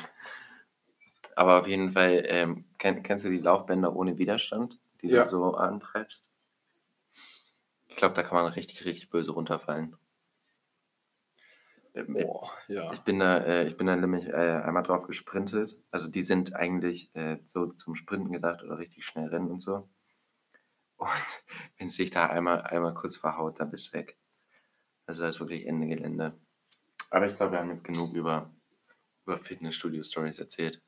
[1.36, 5.22] Aber auf jeden Fall, ähm, kenn, kennst du die Laufbänder ohne Widerstand, die Ja.
[5.24, 6.26] du so antreibst?
[7.88, 9.96] Ich glaube, da kann man richtig, richtig böse runterfallen.
[11.94, 12.92] Ähm, Boah, ja.
[12.94, 14.32] Ich bin da, äh, ich bin da nämlich äh,
[14.64, 15.78] einmal drauf gesprintet.
[15.92, 19.90] Also die sind eigentlich äh, so zum Sprinten gedacht oder richtig schnell rennen und so.
[20.98, 21.08] Und
[21.78, 24.18] wenn es sich da einmal, einmal kurz verhaut, dann bist du weg.
[25.06, 26.38] Also da ist wirklich Ende Gelände.
[27.10, 28.50] Aber ich glaube, wir haben jetzt genug über,
[29.26, 30.82] über Fitnessstudio-Stories erzählt.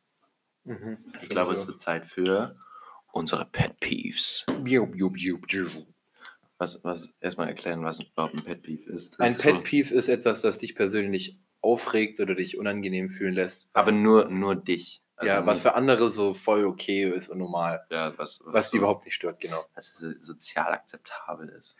[0.65, 0.97] Mhm.
[1.21, 2.55] Ich glaube, es wird Zeit für
[3.11, 4.45] unsere Pet Peeves.
[4.65, 5.87] Jup, jup, jup, jup.
[6.57, 9.13] Was, was erstmal erklären, was überhaupt ein Pet Peeve ist.
[9.13, 13.09] Das Ein ist Pet so- Peeve ist etwas, das dich persönlich aufregt oder dich unangenehm
[13.09, 13.69] fühlen lässt.
[13.73, 15.01] Was, aber nur, nur dich.
[15.15, 17.85] Also ja, was für andere so voll okay ist und normal.
[17.89, 19.65] ja, was, Was die so- überhaupt nicht stört, genau.
[19.73, 21.75] was so sozial akzeptabel ist.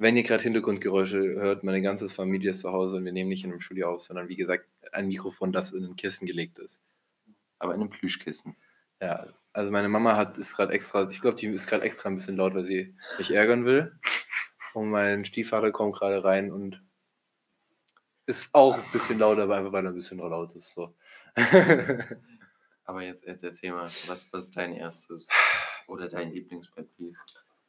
[0.00, 3.44] Wenn ihr gerade Hintergrundgeräusche hört, meine ganze Familie ist zu Hause und wir nehmen nicht
[3.44, 6.80] in einem Studio auf, sondern wie gesagt ein Mikrofon, das in ein Kissen gelegt ist.
[7.58, 8.56] Aber in einem Plüschkissen.
[9.02, 12.14] Ja, also meine Mama hat ist gerade extra, ich glaube, die ist gerade extra ein
[12.14, 13.92] bisschen laut, weil sie mich ärgern will.
[14.72, 16.82] Und mein Stiefvater kommt gerade rein und
[18.24, 20.72] ist auch ein bisschen lauter, aber einfach weil er ein bisschen laut ist.
[20.72, 20.94] So.
[22.84, 25.28] Aber jetzt, jetzt erzähl mal, was, was ist dein erstes
[25.88, 27.18] oder dein Lieblingspet Peeve?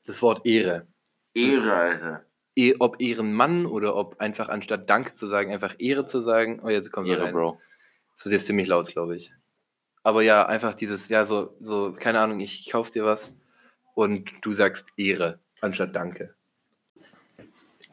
[0.06, 0.88] das Wort Ehre.
[1.34, 2.26] Ehre, Alter.
[2.56, 6.62] Eh, ob Ehrenmann oder ob einfach anstatt Dank zu sagen, einfach Ehre zu sagen.
[6.64, 7.34] Oh, jetzt kommt Ehre, rein.
[7.34, 7.60] Bro.
[8.16, 9.32] Das wird jetzt ziemlich laut, glaube ich.
[10.04, 13.34] Aber ja, einfach dieses, ja, so, so, keine Ahnung, ich kauf dir was
[13.94, 16.34] und du sagst Ehre anstatt Danke.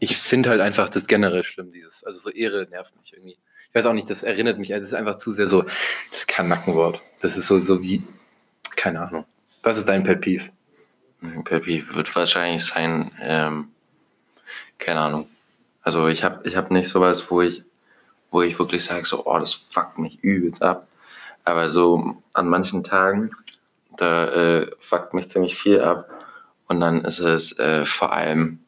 [0.01, 3.39] Ich finde halt einfach das generell schlimm, dieses, also so Ehre nervt mich irgendwie.
[3.69, 6.21] Ich weiß auch nicht, das erinnert mich, also das ist einfach zu sehr so, das
[6.21, 7.01] ist kein Nackenwort.
[7.21, 8.03] Das ist so, so wie,
[8.77, 9.25] keine Ahnung.
[9.63, 10.51] Was ist dein Pet Peeve?
[11.21, 13.69] Peeve wird wahrscheinlich sein, ähm,
[14.79, 15.29] keine Ahnung.
[15.83, 17.65] Also ich habe ich hab nicht sowas, wo ich,
[18.31, 20.87] wo ich wirklich sage, so, oh, das fuckt mich übelst ab.
[21.45, 23.31] Aber so an manchen Tagen,
[23.97, 26.09] da äh, fuckt mich ziemlich viel ab.
[26.69, 28.61] Und dann ist es äh, vor allem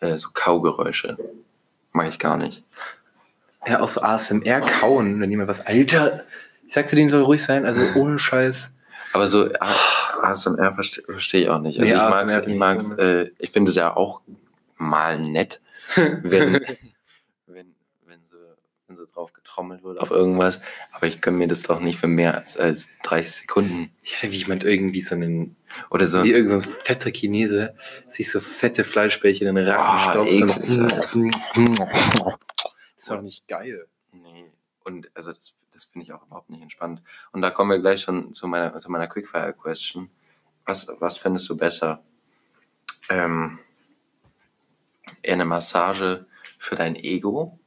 [0.00, 1.18] äh, so Kaugeräusche.
[1.92, 2.62] Mag ich gar nicht.
[3.66, 6.24] Ja, auch so ASMR kauen, wenn jemand was, Alter,
[6.66, 8.72] ich sag zu denen soll ruhig sein, also ohne Scheiß.
[9.12, 11.78] Aber so A- ASMR verstehe versteh ich auch nicht.
[11.80, 14.20] Also Nee, ich mag's, ich mag's, äh, ich finde es ja auch
[14.76, 15.60] mal nett,
[15.96, 16.54] wenn,
[17.46, 17.74] wenn,
[18.06, 18.36] wenn, so,
[18.88, 20.60] wenn so drauf getrommelt wird auf irgendwas.
[20.92, 24.30] Aber ich kann mir das doch nicht für mehr als, als 30 Sekunden Ich hatte
[24.32, 25.56] wie jemand irgendwie so einen
[25.90, 26.24] oder so.
[26.24, 27.74] Wie irgendein so ein fetter Chinese
[28.10, 31.06] sich so fette Fleischbällchen in den Rachen Ah, stopft.
[32.96, 33.86] Das ist doch nicht geil.
[34.12, 34.46] Nee.
[34.84, 37.02] Und also das, das finde ich auch überhaupt nicht entspannt.
[37.32, 40.10] Und da kommen wir gleich schon zu meiner, zu meiner Quickfire-Question.
[40.64, 42.02] Was, was findest du besser?
[43.08, 43.58] Ähm,
[45.26, 46.26] eine Massage
[46.58, 47.58] für dein Ego?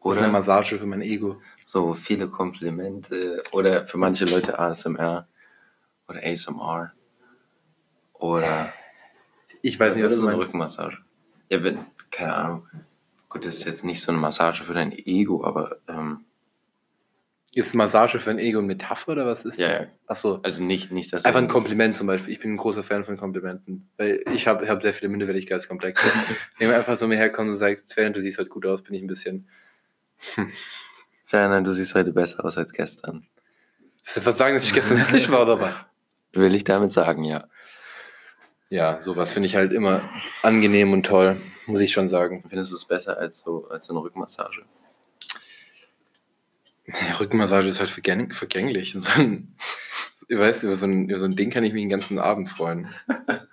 [0.00, 1.40] Oder eine Massage für mein Ego.
[1.66, 3.42] so viele Komplimente?
[3.52, 5.28] Oder für manche Leute ASMR?
[6.08, 6.92] Oder ASMR?
[8.14, 8.72] Oder,
[9.62, 10.48] Ich weiß nicht, was du so eine meinst.
[10.48, 10.98] Rückenmassage?
[11.48, 12.68] Ja, wenn, keine Ahnung.
[13.28, 16.24] Gut, das ist jetzt nicht so eine Massage für dein Ego, aber ähm,
[17.56, 19.80] Ist Massage für ein Ego eine Metapher oder was ist Ja, das?
[19.80, 19.86] ja.
[20.06, 20.40] Achso.
[20.42, 22.32] Also nicht, nicht dass Einfach ein Kompliment zum Beispiel.
[22.32, 23.88] Ich bin ein großer Fan von Komplimenten.
[23.96, 26.04] Weil ich habe hab sehr viele Minderwertigkeitskomplexe.
[26.58, 28.94] Wenn man einfach so mir herkommt und sagt, Sven, du siehst heute gut aus, bin
[28.94, 29.48] ich ein bisschen.
[31.24, 33.26] Ferner, du siehst heute besser aus als gestern.
[34.02, 35.86] Willst du was sagen, dass ich gestern hässlich war oder was?
[36.32, 37.44] Will ich damit sagen, ja.
[38.70, 40.08] Ja, sowas finde ich halt immer
[40.42, 41.36] angenehm und toll,
[41.66, 42.44] muss ich schon sagen.
[42.48, 44.62] Findest du es besser als so, als so eine Rückmassage?
[46.86, 48.96] Ja, Rückenmassage ist halt vergäng vergänglich.
[48.98, 49.54] So ein,
[50.28, 52.88] weißt, über so, ein, über so ein Ding kann ich mich den ganzen Abend freuen.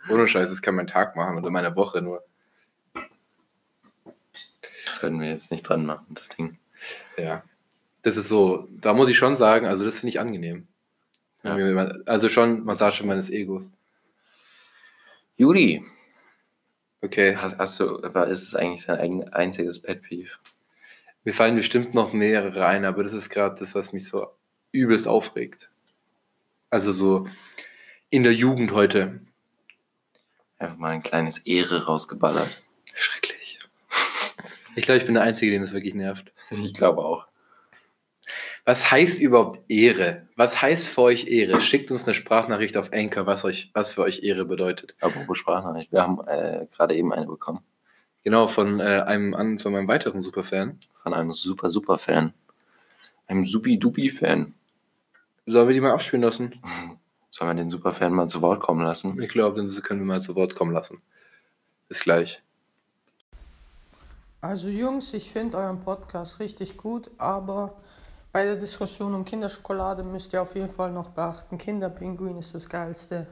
[0.09, 2.23] Ohne Scheiß, das kann mein Tag machen oder meine Woche nur.
[4.85, 6.57] Das können wir jetzt nicht dran machen, das Ding.
[7.17, 7.43] Ja.
[8.01, 10.67] Das ist so, da muss ich schon sagen, also das finde ich angenehm.
[11.43, 11.55] Ja.
[12.05, 13.71] Also schon Massage meines Egos.
[15.37, 15.83] Juli,
[17.03, 17.35] Okay.
[17.35, 20.29] hast, hast du, aber ist es eigentlich dein einziges Pet Peeve?
[21.23, 24.27] Mir fallen bestimmt noch mehrere ein, aber das ist gerade das, was mich so
[24.71, 25.69] übelst aufregt.
[26.69, 27.27] Also so
[28.09, 29.21] in der Jugend heute.
[30.57, 32.61] Einfach mal ein kleines Ehre rausgeballert.
[32.93, 33.59] Schrecklich.
[34.75, 36.31] Ich glaube, ich bin der Einzige, den das wirklich nervt.
[36.49, 37.27] Ich glaube auch.
[38.63, 40.27] Was heißt überhaupt Ehre?
[40.35, 41.61] Was heißt für euch Ehre?
[41.61, 44.95] Schickt uns eine Sprachnachricht auf Anchor, was, euch, was für euch Ehre bedeutet.
[45.01, 47.63] Apropos Sprachnachricht, wir haben äh, gerade eben eine bekommen.
[48.23, 50.79] Genau, von äh, einem von meinem weiteren Superfan.
[51.03, 52.33] Von einem super, super Fan.
[53.27, 54.53] Einem Supi-Dupi-Fan.
[55.45, 56.61] Sollen wir die mal abspielen lassen?
[57.31, 59.19] Sollen wir den Superfan mal zu Wort kommen lassen?
[59.21, 61.01] Ich glaube, dann können wir mal zu Wort kommen lassen.
[61.87, 62.41] Bis gleich.
[64.41, 67.75] Also Jungs, ich finde euren Podcast richtig gut, aber
[68.31, 72.67] bei der Diskussion um Kinderschokolade müsst ihr auf jeden Fall noch beachten, Kinderpinguin ist das
[72.67, 73.27] Geilste.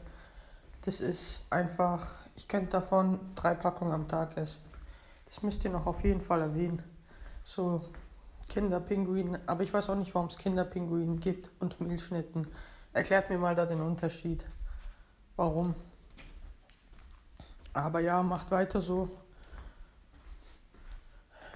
[0.84, 4.64] Das ist einfach, ich könnte davon drei Packungen am Tag essen.
[5.26, 6.84] Das müsst ihr noch auf jeden Fall erwähnen.
[7.50, 7.82] So
[8.48, 12.46] Kinderpinguin, aber ich weiß auch nicht, warum es Kinderpinguin gibt und Milchschnitten.
[12.94, 14.46] Erklärt mir mal da den Unterschied.
[15.36, 15.74] Warum?
[17.74, 19.10] Aber ja, macht weiter so.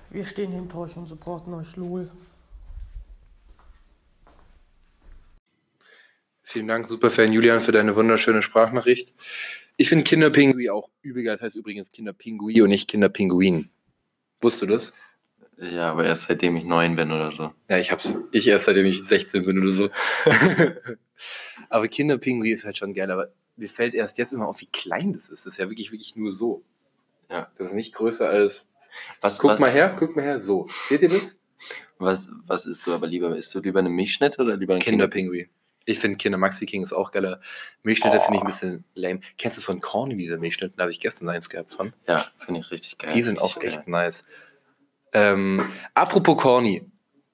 [0.09, 2.09] Wir stehen hinter euch und supporten euch, Lul.
[6.41, 9.13] Vielen Dank, Superfan Julian, für deine wunderschöne Sprachnachricht.
[9.77, 11.23] Ich finde Kinderpingui auch übel.
[11.23, 13.69] Das heißt übrigens Kinderpingui und nicht Kinderpinguin.
[14.41, 14.93] Wusstest du das?
[15.71, 17.53] Ja, aber erst seitdem ich neun bin oder so.
[17.69, 18.13] Ja, ich hab's.
[18.31, 19.89] Ich erst seitdem ich 16 bin oder so.
[21.69, 23.11] aber Kinderpingui ist halt schon geil.
[23.11, 25.45] Aber mir fällt erst jetzt immer auf, wie klein das ist.
[25.45, 26.63] Das ist ja wirklich, wirklich nur so.
[27.29, 27.51] Ja.
[27.57, 28.69] Das ist nicht größer als.
[29.21, 30.39] Was, Guck was, mal her, guck mal her.
[30.39, 30.67] So.
[30.89, 31.39] Seht ihr das?
[31.97, 33.35] Was, was isst du aber lieber?
[33.37, 35.49] Isst du lieber eine Milchschnitte oder lieber ein Kinderpingui.
[35.85, 37.41] Ich finde Kinder Maxi King ist auch geiler.
[37.83, 38.21] Milchschnitte Oh.
[38.21, 39.19] finde ich ein bisschen lame.
[39.37, 40.75] Kennst du von Corny diese Milchschnitte?
[40.77, 41.93] Da habe ich gestern eins gehabt von.
[42.07, 43.11] Ja, finde ich richtig geil.
[43.13, 44.23] Die sind auch echt nice.
[45.13, 46.83] Ähm, apropos Corny.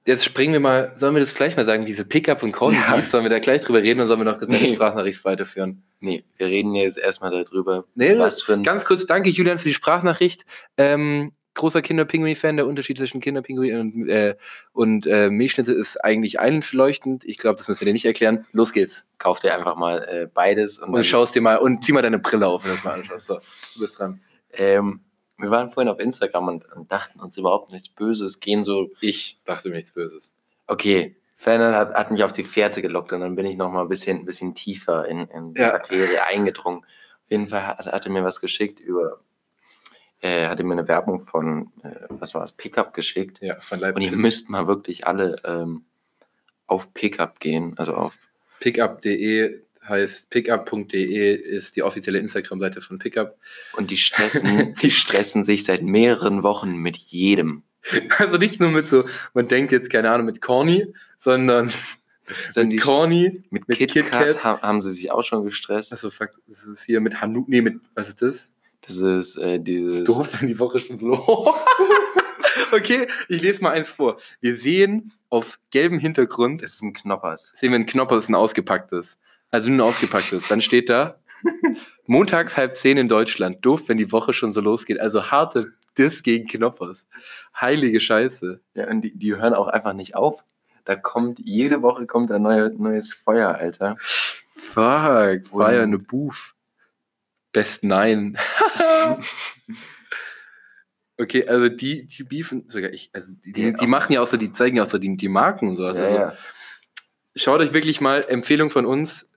[0.06, 3.02] Jetzt springen wir mal, sollen wir das gleich mal sagen, diese Pickup und Corny Ja.
[3.04, 4.74] Sollen wir da gleich drüber reden oder sollen wir noch kurz eine Nee.
[4.74, 5.84] Sprachnachricht weiterführen?
[6.00, 8.64] Nee, wir reden jetzt erstmal darüber, Nee, was für ein.
[8.64, 10.46] Ganz kurz, danke Julian für die Sprachnachricht.
[10.78, 14.36] Ähm, großer Kinderpinguin-Fan, der Unterschied zwischen Kinderpinguin und, äh,
[14.72, 17.26] und äh, Milchschnitte ist eigentlich einleuchtend.
[17.26, 18.46] Ich glaube, das müssen wir dir nicht erklären.
[18.54, 19.06] Los geht's.
[19.18, 22.20] Kauf dir einfach mal äh, beides und, Und schaust dir mal und zieh mal deine
[22.20, 23.26] Brille auf, wenn du das mal anschaust.
[23.28, 23.40] So,
[23.76, 24.22] du bist dran.
[24.54, 25.02] Ähm,
[25.40, 29.40] wir waren vorhin auf Instagram und, und dachten uns überhaupt nichts Böses, gehen so, Ich
[29.46, 30.36] dachte mir nichts Böses.
[30.68, 33.84] okay, Fernand hat, hat mich auf die Fährte gelockt und dann bin ich noch mal
[33.84, 35.72] ein bisschen, ein bisschen tiefer in, in die Ja.
[35.72, 36.80] Materie eingedrungen.
[36.84, 39.22] Auf jeden Fall hat, hat er mir was geschickt über,
[40.22, 43.40] äh, hatte mir eine Werbung von, äh, was war es, Pickup geschickt.
[43.42, 43.96] Ja, von Leib.
[43.96, 45.86] Und ihr müsst mal wirklich alle ähm,
[46.68, 48.18] auf Pickup gehen, also auf
[48.60, 53.38] Pickup.de heißt pickup.de ist die offizielle Instagram-Seite von Pickup.
[53.76, 57.64] und die stressen, die stressen sich seit mehreren Wochen mit jedem.
[58.18, 61.72] Also nicht nur mit so, man denkt jetzt, keine Ahnung, mit Corny, sondern
[62.52, 64.44] Sondern mit Corny, mit, mit KitKat KitKat.
[64.44, 65.92] ha- haben sie sich auch schon gestresst.
[65.94, 68.52] also fuck, das ist hier mit Hanu, nee, mit, was ist das?
[68.82, 70.04] Das ist äh, dieses.
[70.06, 71.56] Doof, wenn die Woche schon so.
[72.72, 74.20] okay, ich lese mal eins vor.
[74.42, 77.54] Wir sehen auf gelbem Hintergrund, Das ist ein Knoppers.
[77.56, 79.20] sehen wir ein Knoppers, ein ausgepacktes.
[79.52, 80.48] Also nur ein ausgepacktes.
[80.48, 81.20] Dann steht da,
[82.06, 83.66] montags halb zehn in Deutschland.
[83.66, 85.00] Doof, wenn die Woche schon so losgeht.
[85.00, 87.08] Also harte Diss gegen Knoppers.
[87.60, 88.62] Heilige Scheiße.
[88.76, 90.44] Ja, und die, die hören auch einfach nicht auf.
[90.86, 93.98] Da kommt, jede Woche kommt ein neue, neues Feuer, Alter.
[94.00, 96.56] Fuck, war ja eine Boof.
[97.52, 98.38] Best Nein.
[101.18, 104.38] okay, also die, die beefen, sogar ich, also die, die, die machen ja auch so,
[104.38, 105.98] die zeigen ja auch so die, die Marken und sowas.
[105.98, 106.34] Ja, also, ja.
[107.36, 109.29] Schaut euch wirklich mal, Empfehlung von uns,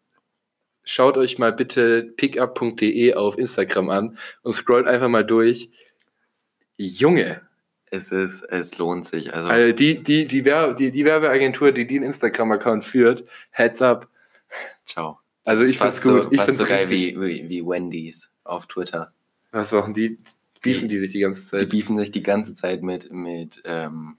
[0.85, 5.71] schaut euch mal bitte pickup.de auf Instagram an und scrollt einfach mal durch.
[6.77, 7.43] Junge,
[7.91, 9.33] Es ist, es lohnt sich.
[9.35, 14.09] Also, Also die, die, die, Werbe, die, die Werbeagentur, die den Instagram-Account führt, heads up.
[14.87, 15.19] ciao.
[15.45, 16.25] Also ich find's gut.
[16.25, 19.13] So, ich find's so geil wie, wie, wie Wendy's auf Twitter.
[19.51, 20.19] Was machen die?
[20.63, 21.69] Beefen die sich die ganze Die Zeit?
[21.69, 24.17] beefen sich die ganze Zeit mit, mit ähm,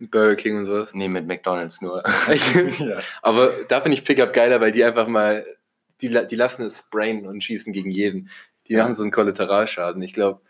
[0.00, 0.94] Burger King und sowas.
[0.94, 2.02] nee, mit McDonalds nur.
[2.78, 3.00] Ja.
[3.20, 5.44] Aber da finde ich Pickup geiler, weil die einfach mal,
[6.02, 8.28] die, die lassen es sprayen und schießen gegen jeden.
[8.68, 8.82] Die Ja.
[8.82, 10.02] machen so einen Kollateralschaden.
[10.02, 10.40] Ich glaube,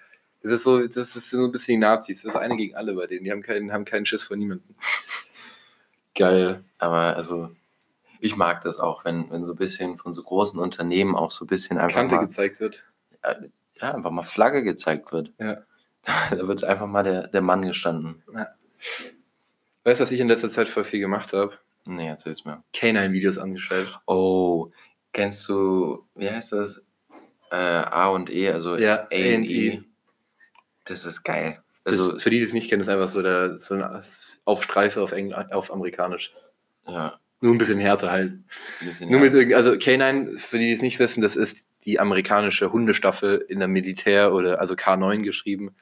[0.42, 2.22] das ist so, das ist so ein bisschen die Nazis.
[2.22, 3.24] Das ist eine gegen alle bei denen.
[3.24, 4.74] Die haben keinen, haben keinen Schiss vor niemandem.
[6.14, 6.64] Geil.
[6.78, 7.50] Aber also,
[8.20, 11.44] ich mag das auch, wenn, wenn so ein bisschen von so großen Unternehmen auch so
[11.44, 12.84] ein bisschen einfach Kante mal, gezeigt wird.
[13.80, 15.32] ja, einfach mal Flagge gezeigt wird.
[15.38, 15.58] Ja.
[16.30, 18.24] Da wird einfach mal der, der Mann gestanden.
[19.84, 21.56] Weißt du, was ich in letzter Zeit voll viel gemacht habe?
[21.84, 22.64] Nee, erzähl's mir.
[22.72, 24.00] Canine-Videos angeschaut.
[24.06, 24.72] Oh,
[25.12, 26.82] kennst du, wie heißt das?
[27.50, 29.70] Äh, A und E, also Ja, A und E.
[29.70, 29.82] A&E.
[30.84, 31.62] Das ist geil.
[31.84, 34.02] Also, Also, für die, die es nicht kennen, ist einfach so, der, so ein
[34.44, 36.32] auf Streife auf, Engl auf Amerikanisch.
[36.86, 38.32] ja, Nur ein bisschen härter halt.
[38.80, 39.10] bisschen.
[39.10, 39.30] Nur ja.
[39.30, 43.58] mit also K9, für die, die es nicht wissen, das ist die amerikanische Hundestaffel in
[43.58, 45.74] der Militär oder also K9 geschrieben.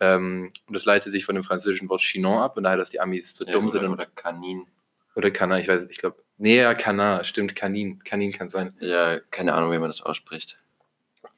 [0.00, 3.00] Ähm, und das leitet sich von dem französischen Wort Chinon ab und daher, dass die
[3.00, 4.66] Amis so ja, dumm oder, sind und, oder Kanin.
[5.14, 8.74] oder Kanin, ich weiß, ich glaube, nee, ja, Kanin, stimmt, Kanin, Kanin kann sein.
[8.80, 10.58] Ja, keine Ahnung, wie man das ausspricht.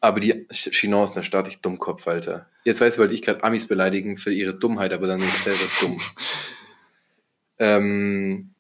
[0.01, 2.47] Aber die Ch- Chinon ist eine Stadt, ich Dummkopf, Alter.
[2.65, 5.43] Jetzt weiß ich, wollte ich gerade Amis beleidigen für ihre Dummheit, aber dann sind sie
[5.51, 6.01] selber dumm.
[7.59, 8.51] Ähm,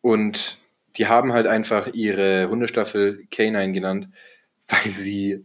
[0.00, 0.58] und
[0.96, 4.08] die haben halt einfach ihre Hundestaffel K9 genannt,
[4.68, 5.44] weil sie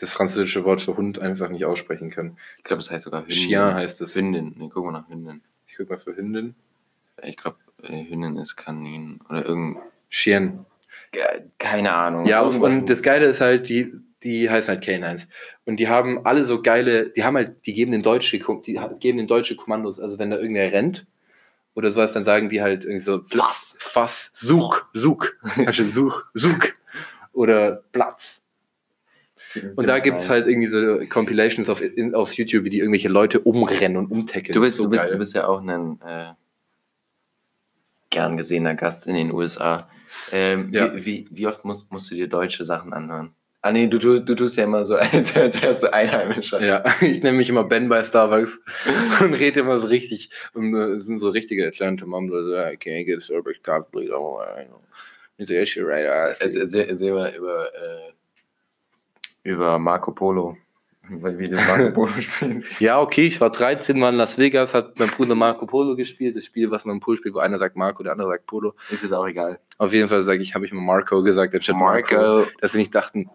[0.00, 2.38] das französische Wort für Hund einfach nicht aussprechen können.
[2.58, 3.36] Ich glaube, das heißt sogar Hündin.
[3.36, 4.14] Chien heißt es.
[4.14, 4.54] Hündin.
[4.56, 5.42] Nee, guck mal nach Hündin.
[5.66, 6.54] Ich guck mal für Hündin.
[7.22, 9.20] Ich glaube, äh, Hündin ist Kanin.
[9.28, 9.78] Oder irgend.
[11.12, 12.26] Ge- Keine Ahnung.
[12.26, 15.26] Ja, und, und das Geile ist halt, die, die heißen halt K9s.
[15.64, 19.18] Und die haben alle so geile, die haben halt, die geben den deutsche, die geben
[19.18, 20.00] den deutsche Kommandos.
[20.00, 21.06] Also wenn da irgendwer rennt
[21.74, 25.26] oder sowas, dann sagen die halt irgendwie so, Fass, Fass, Such, Such,
[25.66, 26.68] also Such, Such
[27.32, 28.42] oder Platz.
[29.76, 31.82] Und da gibt's heißt- halt irgendwie so Compilations auf,
[32.14, 34.52] auf YouTube, wie die irgendwelche Leute umrennen und umtackeln.
[34.52, 35.12] Du bist, So du, bist, geil.
[35.12, 36.32] du bist ja auch ein äh,
[38.14, 39.88] gern gesehener Gast in den USA.
[40.32, 40.94] Ähm, Ja.
[40.94, 43.34] wie, wie, wie oft musst, musst du dir deutsche Sachen anhören?
[43.62, 46.62] Ah nee, du, du, du tust ja immer so, als als wärst du Einheimischer.
[46.64, 48.60] Ja, ich nenne mich immer Ben bei Starbucks
[49.20, 53.04] und rede immer so richtig, und äh, sind so richtige Atlanta Mumble, so, I can't
[53.06, 54.80] get Starbucks coffee, please, oh, I know.
[55.38, 56.04] It's a issue, right?
[56.40, 58.12] Erzähl, erzähl mal über, äh,
[59.42, 60.56] über Marco Polo.
[61.08, 62.80] Weil wie du Marco Polo spielst.
[62.80, 66.36] Ja, okay, ich war 13 Mal in Las Vegas, hat mein Bruder Marco Polo gespielt,
[66.36, 68.74] das Spiel, was man im Pool spielt, wo einer sagt Marco, der andere sagt Polo.
[68.90, 69.60] Ist jetzt auch egal.
[69.78, 72.50] Auf jeden Fall sage ich, habe ich immer Marco gesagt, anstatt Marco, Marco.
[72.60, 73.28] dass sie nicht dachten,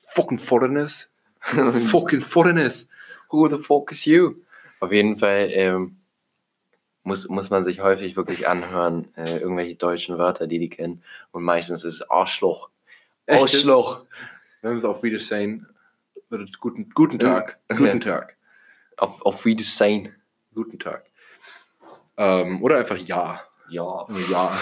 [0.00, 2.88] fucking Foreigners, fucking Foreigners.
[3.30, 4.34] Who the fuck is you?
[4.80, 5.96] Auf jeden Fall ähm,
[7.02, 11.02] muss, muss man sich häufig wirklich anhören, äh, irgendwelche deutschen Wörter, die die kennen.
[11.32, 12.68] Und meistens ist es Arschloch.
[13.26, 13.40] Echt?
[13.40, 14.04] Arschloch.
[14.60, 15.66] Wir haben es auf Wiedersehen.
[16.30, 17.58] Oder Guten, guten Tag.
[17.70, 17.76] Ja.
[17.76, 18.36] Guten Tag.
[18.96, 20.14] Auf, auf Wiedersehen.
[20.54, 21.04] Guten Tag.
[22.16, 23.42] Ähm, oder einfach Ja.
[23.68, 24.06] Ja.
[24.30, 24.58] Ja.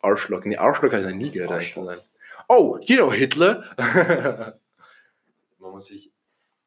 [0.00, 0.44] Arschloch.
[0.44, 1.76] Nee, Arschloch hat er nie gesagt.
[2.48, 3.64] Oh, you know Hitler.
[5.58, 6.10] Man muss sich,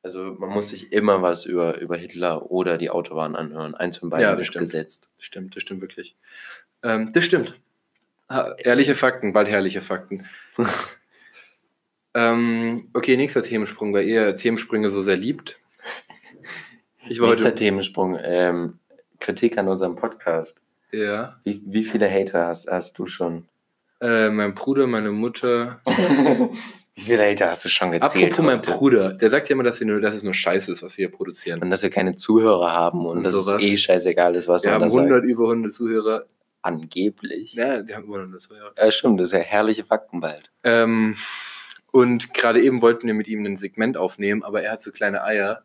[0.03, 3.75] also man muss sich immer was über, über Hitler oder die Autobahn anhören.
[3.75, 4.61] Eins von beiden Ja, das ist stimmt.
[4.65, 5.09] gesetzt.
[5.17, 6.15] stimmt, das stimmt wirklich.
[6.83, 7.59] Ähm, das stimmt.
[8.29, 10.25] Ha, ehrliche Fakten, bald herrliche Fakten.
[12.15, 15.59] ähm, okay, nächster Themensprung, weil ihr Themensprünge so sehr liebt.
[17.07, 17.55] Ich war Nächster heute.
[17.55, 18.17] Themensprung.
[18.23, 18.79] Ähm,
[19.19, 20.57] Kritik an unserem Podcast.
[20.91, 21.39] Ja.
[21.43, 23.45] Wie, wie viele Hater hast, hast du schon?
[24.01, 25.81] Äh, mein Bruder, meine Mutter.
[25.85, 28.31] wie viele Hater hast du schon gezählt?
[28.31, 28.71] Apropos mein heute?
[28.71, 31.07] Bruder, der sagt ja immer, dass, wir nur, dass es nur Scheiße ist, was wir
[31.07, 31.61] hier produzieren.
[31.61, 33.61] Und dass wir keine Zuhörer haben und, Und dass sowas.
[33.61, 35.05] es eh scheißegal ist, was Wir man haben da sagt.
[35.05, 36.25] 100, über 100 Zuhörer.
[36.61, 37.53] Angeblich.
[37.53, 38.73] Ja, die haben über 100 Zuhörer.
[38.77, 40.49] Ja, stimmt, das ist ja herrliche Fakten bald.
[40.63, 41.15] Ähm,
[41.95, 45.23] und gerade eben wollten wir mit ihm ein Segment aufnehmen, aber er hat so kleine
[45.23, 45.63] Eier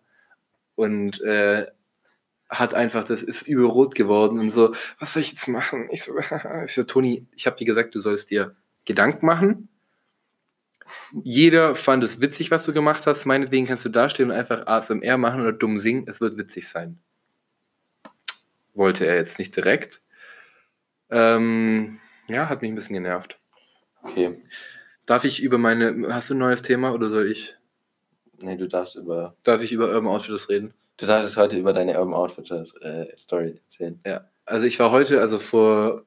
[0.77, 1.66] und äh,
[2.49, 5.88] hat einfach, das ist übel rot geworden und so, was soll ich jetzt machen?
[5.90, 6.16] Ich so,
[6.64, 9.69] ich so Toni, ich habe dir gesagt, du sollst dir Gedanken machen.
[11.25, 13.27] Jeder fand es witzig, was du gemacht hast.
[13.27, 16.05] Meinetwegen kannst du dastehen und einfach ASMR machen oder dumm singen.
[16.07, 17.01] Es wird witzig sein.
[18.74, 20.01] Wollte er jetzt nicht direkt.
[21.11, 23.41] Ähm, ja, hat mich ein bisschen genervt.
[24.05, 24.41] Okay.
[25.11, 26.14] Darf ich über meine.
[26.14, 27.56] Hast du ein neues Thema oder soll ich?
[28.38, 29.34] Nee, du darfst über.
[29.42, 30.72] Darf ich über Urban Outfitters reden?
[30.98, 33.98] Du darfst heute über deine Urban Outfitters äh, Story erzählen.
[34.06, 34.30] Ja.
[34.44, 36.04] Also ich war heute, also vor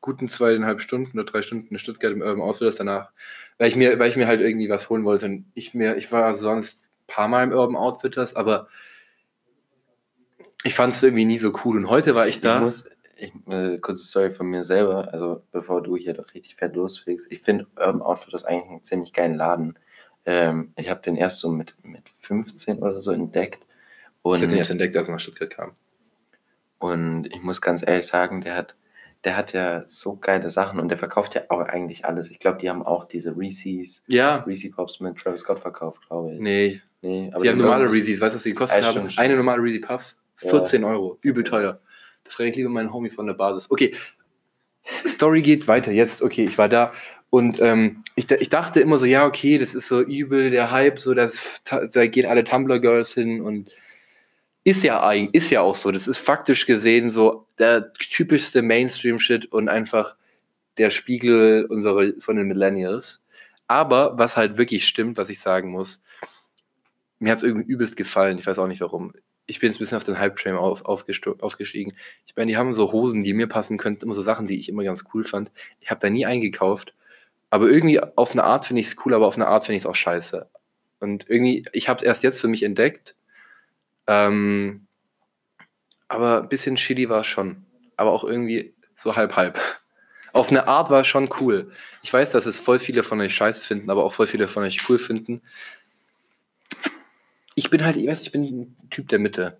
[0.00, 3.10] guten zweieinhalb Stunden oder drei Stunden in Stuttgart im Urban Outfitters danach,
[3.58, 5.26] weil ich mir, weil ich mir halt irgendwie was holen wollte.
[5.26, 8.68] Und ich mir, ich war sonst ein paar Mal im Urban Outfitters, aber
[10.64, 12.56] Ich fand es irgendwie nie so cool und heute war ich da.
[12.56, 16.56] Ich muss, ich, äh, kurze Story von mir selber, also bevor du hier doch richtig
[16.56, 17.30] fett losfliegst.
[17.32, 19.78] Ich finde Urban Outfitters eigentlich einen ziemlich geilen Laden.
[20.24, 23.64] Ähm, ich habe den erst so mit, mit 15 oder so entdeckt.
[23.64, 25.72] ich Und, hab den erst entdeckt, als er nach Stuttgart kam.
[26.78, 28.76] und ich muss ganz ehrlich sagen, der hat,
[29.24, 32.30] der hat ja so geile Sachen und der verkauft ja auch eigentlich alles.
[32.30, 34.36] Ich glaube, die haben auch diese Reese's, Ja.
[34.46, 36.40] Reese Pops mit Travis Scott verkauft, glaube ich.
[36.40, 38.20] Nee, Nee, aber die haben normale Reese's.
[38.20, 39.08] Weißt du, was die gekostet Ja, haben?
[39.16, 40.20] Eine normale Reezy Puffs.
[40.40, 40.50] Ja.
[40.50, 41.18] 14 Euro.
[41.20, 41.78] Übel teuer.
[42.26, 43.70] Das frage ich lieber meinen Homie von der Basis.
[43.70, 43.94] Okay.
[45.06, 45.90] Story geht weiter.
[45.92, 46.92] Jetzt, okay, ich war da.
[47.30, 51.00] Und ähm, ich, ich dachte immer so, ja, okay, das ist so übel, der Hype,
[51.00, 53.70] so, das, da gehen alle Tumblr-Girls hin und
[54.64, 55.92] ist ja ist ja auch so.
[55.92, 60.16] Das ist faktisch gesehen so der typischste Mainstream-Shit und einfach
[60.78, 63.22] der Spiegel unserer, von den Millennials.
[63.68, 66.02] Aber was halt wirklich stimmt, was ich sagen muss,
[67.18, 68.38] mir hat es irgendwie übelst gefallen.
[68.38, 69.12] Ich weiß auch nicht warum.
[69.46, 71.94] Ich bin jetzt ein bisschen auf den Hype-Train auf, aufgestiegen.
[72.26, 74.68] Ich meine, die haben so Hosen, die mir passen könnten, immer so Sachen, die ich
[74.68, 75.52] immer ganz cool fand.
[75.80, 76.94] Ich habe da nie eingekauft.
[77.50, 79.82] Aber irgendwie auf eine Art finde ich es cool, aber auf eine Art finde ich
[79.82, 80.48] es auch scheiße.
[80.98, 83.14] Und irgendwie, ich habe es erst jetzt für mich entdeckt.
[84.06, 84.86] Ähm,
[86.08, 87.64] aber ein bisschen shitty war es schon.
[87.96, 89.60] Aber auch irgendwie so halb-halb.
[90.32, 91.72] Auf eine Art war es schon cool.
[92.02, 94.64] Ich weiß, dass es voll viele von euch scheiße finden, aber auch voll viele von
[94.64, 95.40] euch cool finden.
[97.56, 99.58] Ich bin halt, ich weiß, ich bin ein Typ der Mitte.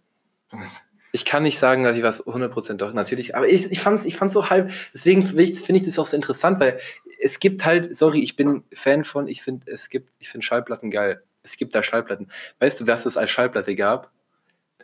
[1.10, 4.04] Ich kann nicht sagen, dass ich was 100% doch, natürlich, aber ich, ich fand es
[4.04, 6.78] ich fand's so halb, deswegen finde ich, find ich das auch so interessant, weil
[7.20, 10.90] es gibt halt, sorry, ich bin Fan von, ich finde, es gibt, ich finde Schallplatten
[10.90, 11.22] geil.
[11.42, 12.30] Es gibt da Schallplatten.
[12.58, 14.10] Weißt du, was es als Schallplatte gab?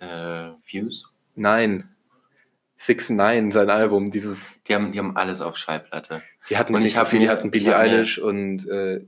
[0.00, 1.12] Äh, Views?
[1.34, 1.88] Nein.
[2.76, 6.22] Six Nine, sein Album, dieses, Die haben, die haben alles auf Schallplatte.
[6.48, 9.04] die hatten Und nicht ich so hab viel, die hatten Billie Eilish und äh,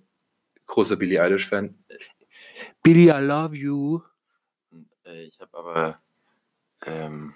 [0.66, 1.74] großer Billie Eilish-Fan.
[2.82, 4.00] Billie, I love you.
[5.04, 5.98] Äh, ich habe aber,
[6.86, 7.34] ähm,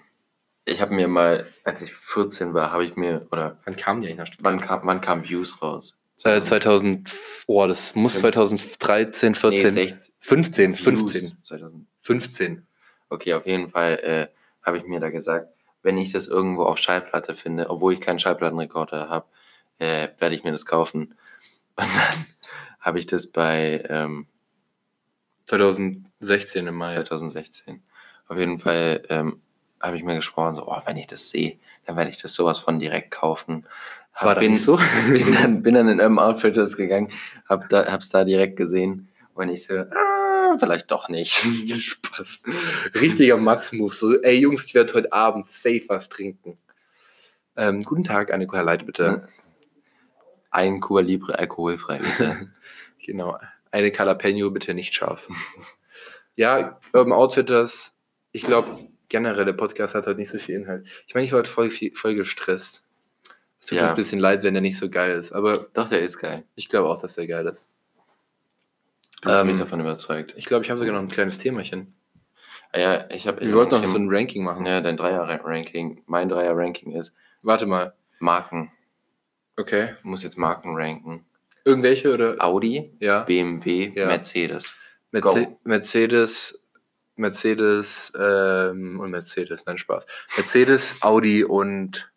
[0.65, 4.07] ich habe mir mal, als ich 14 war, habe ich mir, oder Wann kam die
[4.09, 5.95] eigentlich nach wann kam, wann kam Views raus?
[6.23, 7.09] Äh, 2000,
[7.47, 10.13] oh, das muss Fünf- 2013, 14, Nee, 16.
[10.19, 11.87] 15, Views 15, 2000.
[12.01, 12.67] 15.
[13.09, 14.27] Okay, auf jeden Fall äh,
[14.61, 15.47] habe ich mir da gesagt,
[15.81, 19.25] wenn ich das irgendwo auf Schallplatte finde, obwohl ich keinen Schallplattenrekorder habe,
[19.79, 21.15] äh, werde ich mir das kaufen.
[21.77, 21.87] Und dann
[22.81, 24.27] habe ich das bei ähm,
[25.49, 26.89] 2016 im Mai.
[26.89, 27.81] 2016.
[28.27, 29.41] Auf jeden Fall ähm,
[29.81, 32.59] habe ich mir geschworen, so, oh, wenn ich das sehe, dann werde ich das sowas
[32.59, 33.65] von direkt kaufen.
[34.13, 34.77] Hab, War das bin, nicht so?
[35.11, 37.11] bin, dann, bin dann in Urban Outfitters gegangen,
[37.47, 41.33] hab da, hab's da direkt gesehen und ich so, ah, vielleicht doch nicht.
[41.69, 42.43] Spaß.
[42.95, 43.93] Richtiger Matz-Move.
[43.93, 46.57] So, ey Jungs, ich werde heute Abend safe was trinken.
[47.55, 49.27] Ähm, guten Tag, eine Cola Light bitte.
[50.51, 52.49] Ein Cuba Libre alkoholfrei, bitte.
[53.01, 53.39] Genau.
[53.71, 55.27] Eine Jalapeno bitte nicht scharf.
[56.35, 57.95] ja, Urban Outfitters,
[58.31, 60.85] ich glaube, generell der Podcast hat heute nicht so viel Inhalt.
[61.07, 62.83] Ich meine, ich war heute voll, viel, voll gestresst.
[63.59, 63.83] Es tut Ja.
[63.83, 66.45] uns ein bisschen leid, wenn der nicht so geil ist, aber Doch, der ist geil.
[66.55, 67.67] ich glaube auch, dass der geil ist.
[69.21, 70.33] Du hast Ähm, mich davon überzeugt.
[70.37, 71.93] Ich glaube, ich habe sogar noch ein kleines Themachen.
[72.71, 74.65] Ah ja, ich habe Wir wollten noch so ein Ranking machen.
[74.65, 76.03] ja, dein Dreier-Ranking.
[76.05, 77.93] Mein Dreier-Ranking ist Warte mal.
[78.19, 78.71] Marken.
[79.57, 79.95] Okay.
[79.97, 81.25] Ich muss jetzt Marken ranken.
[81.65, 82.35] Irgendwelche oder?
[82.43, 83.23] Audi, Ja.
[83.23, 84.07] BMW, Ja.
[84.07, 84.73] Mercedes.
[85.11, 85.59] Merce Go.
[85.63, 86.59] Mercedes,
[87.15, 90.05] Mercedes ähm, und Mercedes, nein Spaß.
[90.37, 92.11] Mercedes, Audi und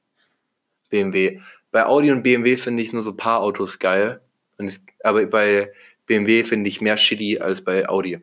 [0.91, 1.41] BMW.
[1.71, 4.21] Bei Audi und BMW finde ich nur so ein paar Autos geil.
[4.59, 5.73] Es, aber bei
[6.07, 8.21] BMW finde ich mehr shitty als bei Audi.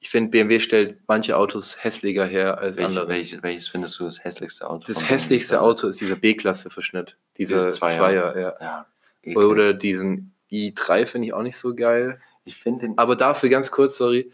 [0.00, 3.08] Ich finde, BMW stellt manche Autos hässlicher her als Welch, andere.
[3.08, 4.86] welches, welches findest du das hässlichste Auto?
[4.88, 5.64] Das hässlichste BMW?
[5.70, 7.16] Auto ist dieser B-Klasse-Verschnitt.
[7.38, 7.98] Dieser Diese Zweier.
[7.98, 8.54] Zweier, ja.
[8.60, 8.86] Ja.
[9.22, 9.36] Eklig.
[9.36, 12.20] Oder diesen i3 finde ich auch nicht so geil.
[12.44, 12.98] ich finde den.
[12.98, 14.32] Aber dafür ganz kurz, sorry,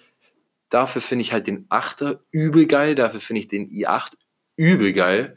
[0.69, 4.13] dafür finde ich halt den 8er übel geil, dafür finde ich den i8
[4.57, 5.37] übel geil.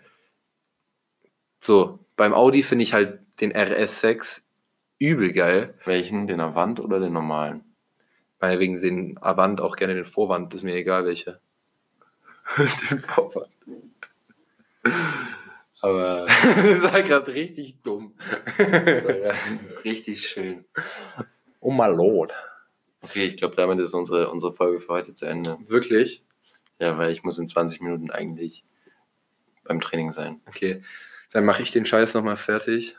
[1.60, 4.42] So, beim Audi finde ich halt den RS6
[5.00, 6.28] übel geil, Welchen?
[6.28, 7.64] Den Avant oder den normalen?
[8.42, 11.40] weil wegen den Avant auch gerne den Vorwand, ist mir egal welche.
[12.90, 13.48] den Vorwand.
[15.82, 18.14] Aber das war gerade richtig dumm.
[19.84, 20.66] richtig schön.
[21.60, 22.32] Oh my lord.
[23.02, 25.58] Okay, ich glaube, damit ist unsere, unsere Folge für heute zu Ende.
[25.68, 26.24] Wirklich?
[26.80, 28.64] Ja, weil ich muss in 20 Minuten eigentlich
[29.64, 30.40] beim Training sein.
[30.48, 30.84] Okay.
[31.32, 32.96] Dann mache ich den Scheiß nochmal fertig.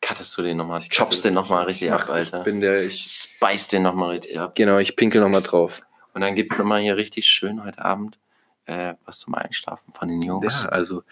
[0.00, 0.82] Cuttest du den nochmal?
[0.94, 2.38] Choppst den nochmal richtig ab, Mach- Alter.
[2.38, 3.00] Ich bin der, ich.
[3.02, 4.54] Spice den nochmal richtig ab.
[4.54, 5.82] Genau, ich pinkel nochmal drauf.
[6.14, 8.18] Und dann gibt's noch nochmal hier richtig schön heute Abend
[8.66, 10.62] äh, was zum Einschlafen von den Jungs.
[10.62, 11.02] Ja, also,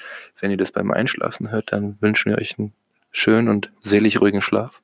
[0.40, 2.72] wenn ihr das beim Einschlafen hört, dann wünschen wir euch einen
[3.11, 4.82] schönen und selig ruhigen Schlaf.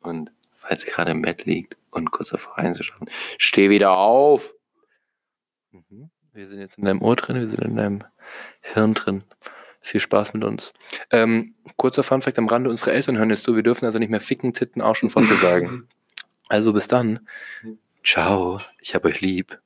[0.00, 4.54] Und falls ihr gerade im Bett liegt und kurz davor einzuschlafen, steh wieder auf.
[6.32, 8.04] Wir sind jetzt in deinem Ohr drin, wir sind in deinem
[8.60, 9.24] Hirn drin.
[9.80, 10.72] Viel Spaß mit uns.
[11.10, 14.20] Ähm, kurzer Funfact am Rande, unsere Eltern hören jetzt zu, wir dürfen also nicht mehr
[14.20, 15.88] ficken, titten, Arsch und Fotze sagen.
[16.48, 17.26] Also bis dann.
[18.04, 19.58] Ciao, ich hab euch lieb.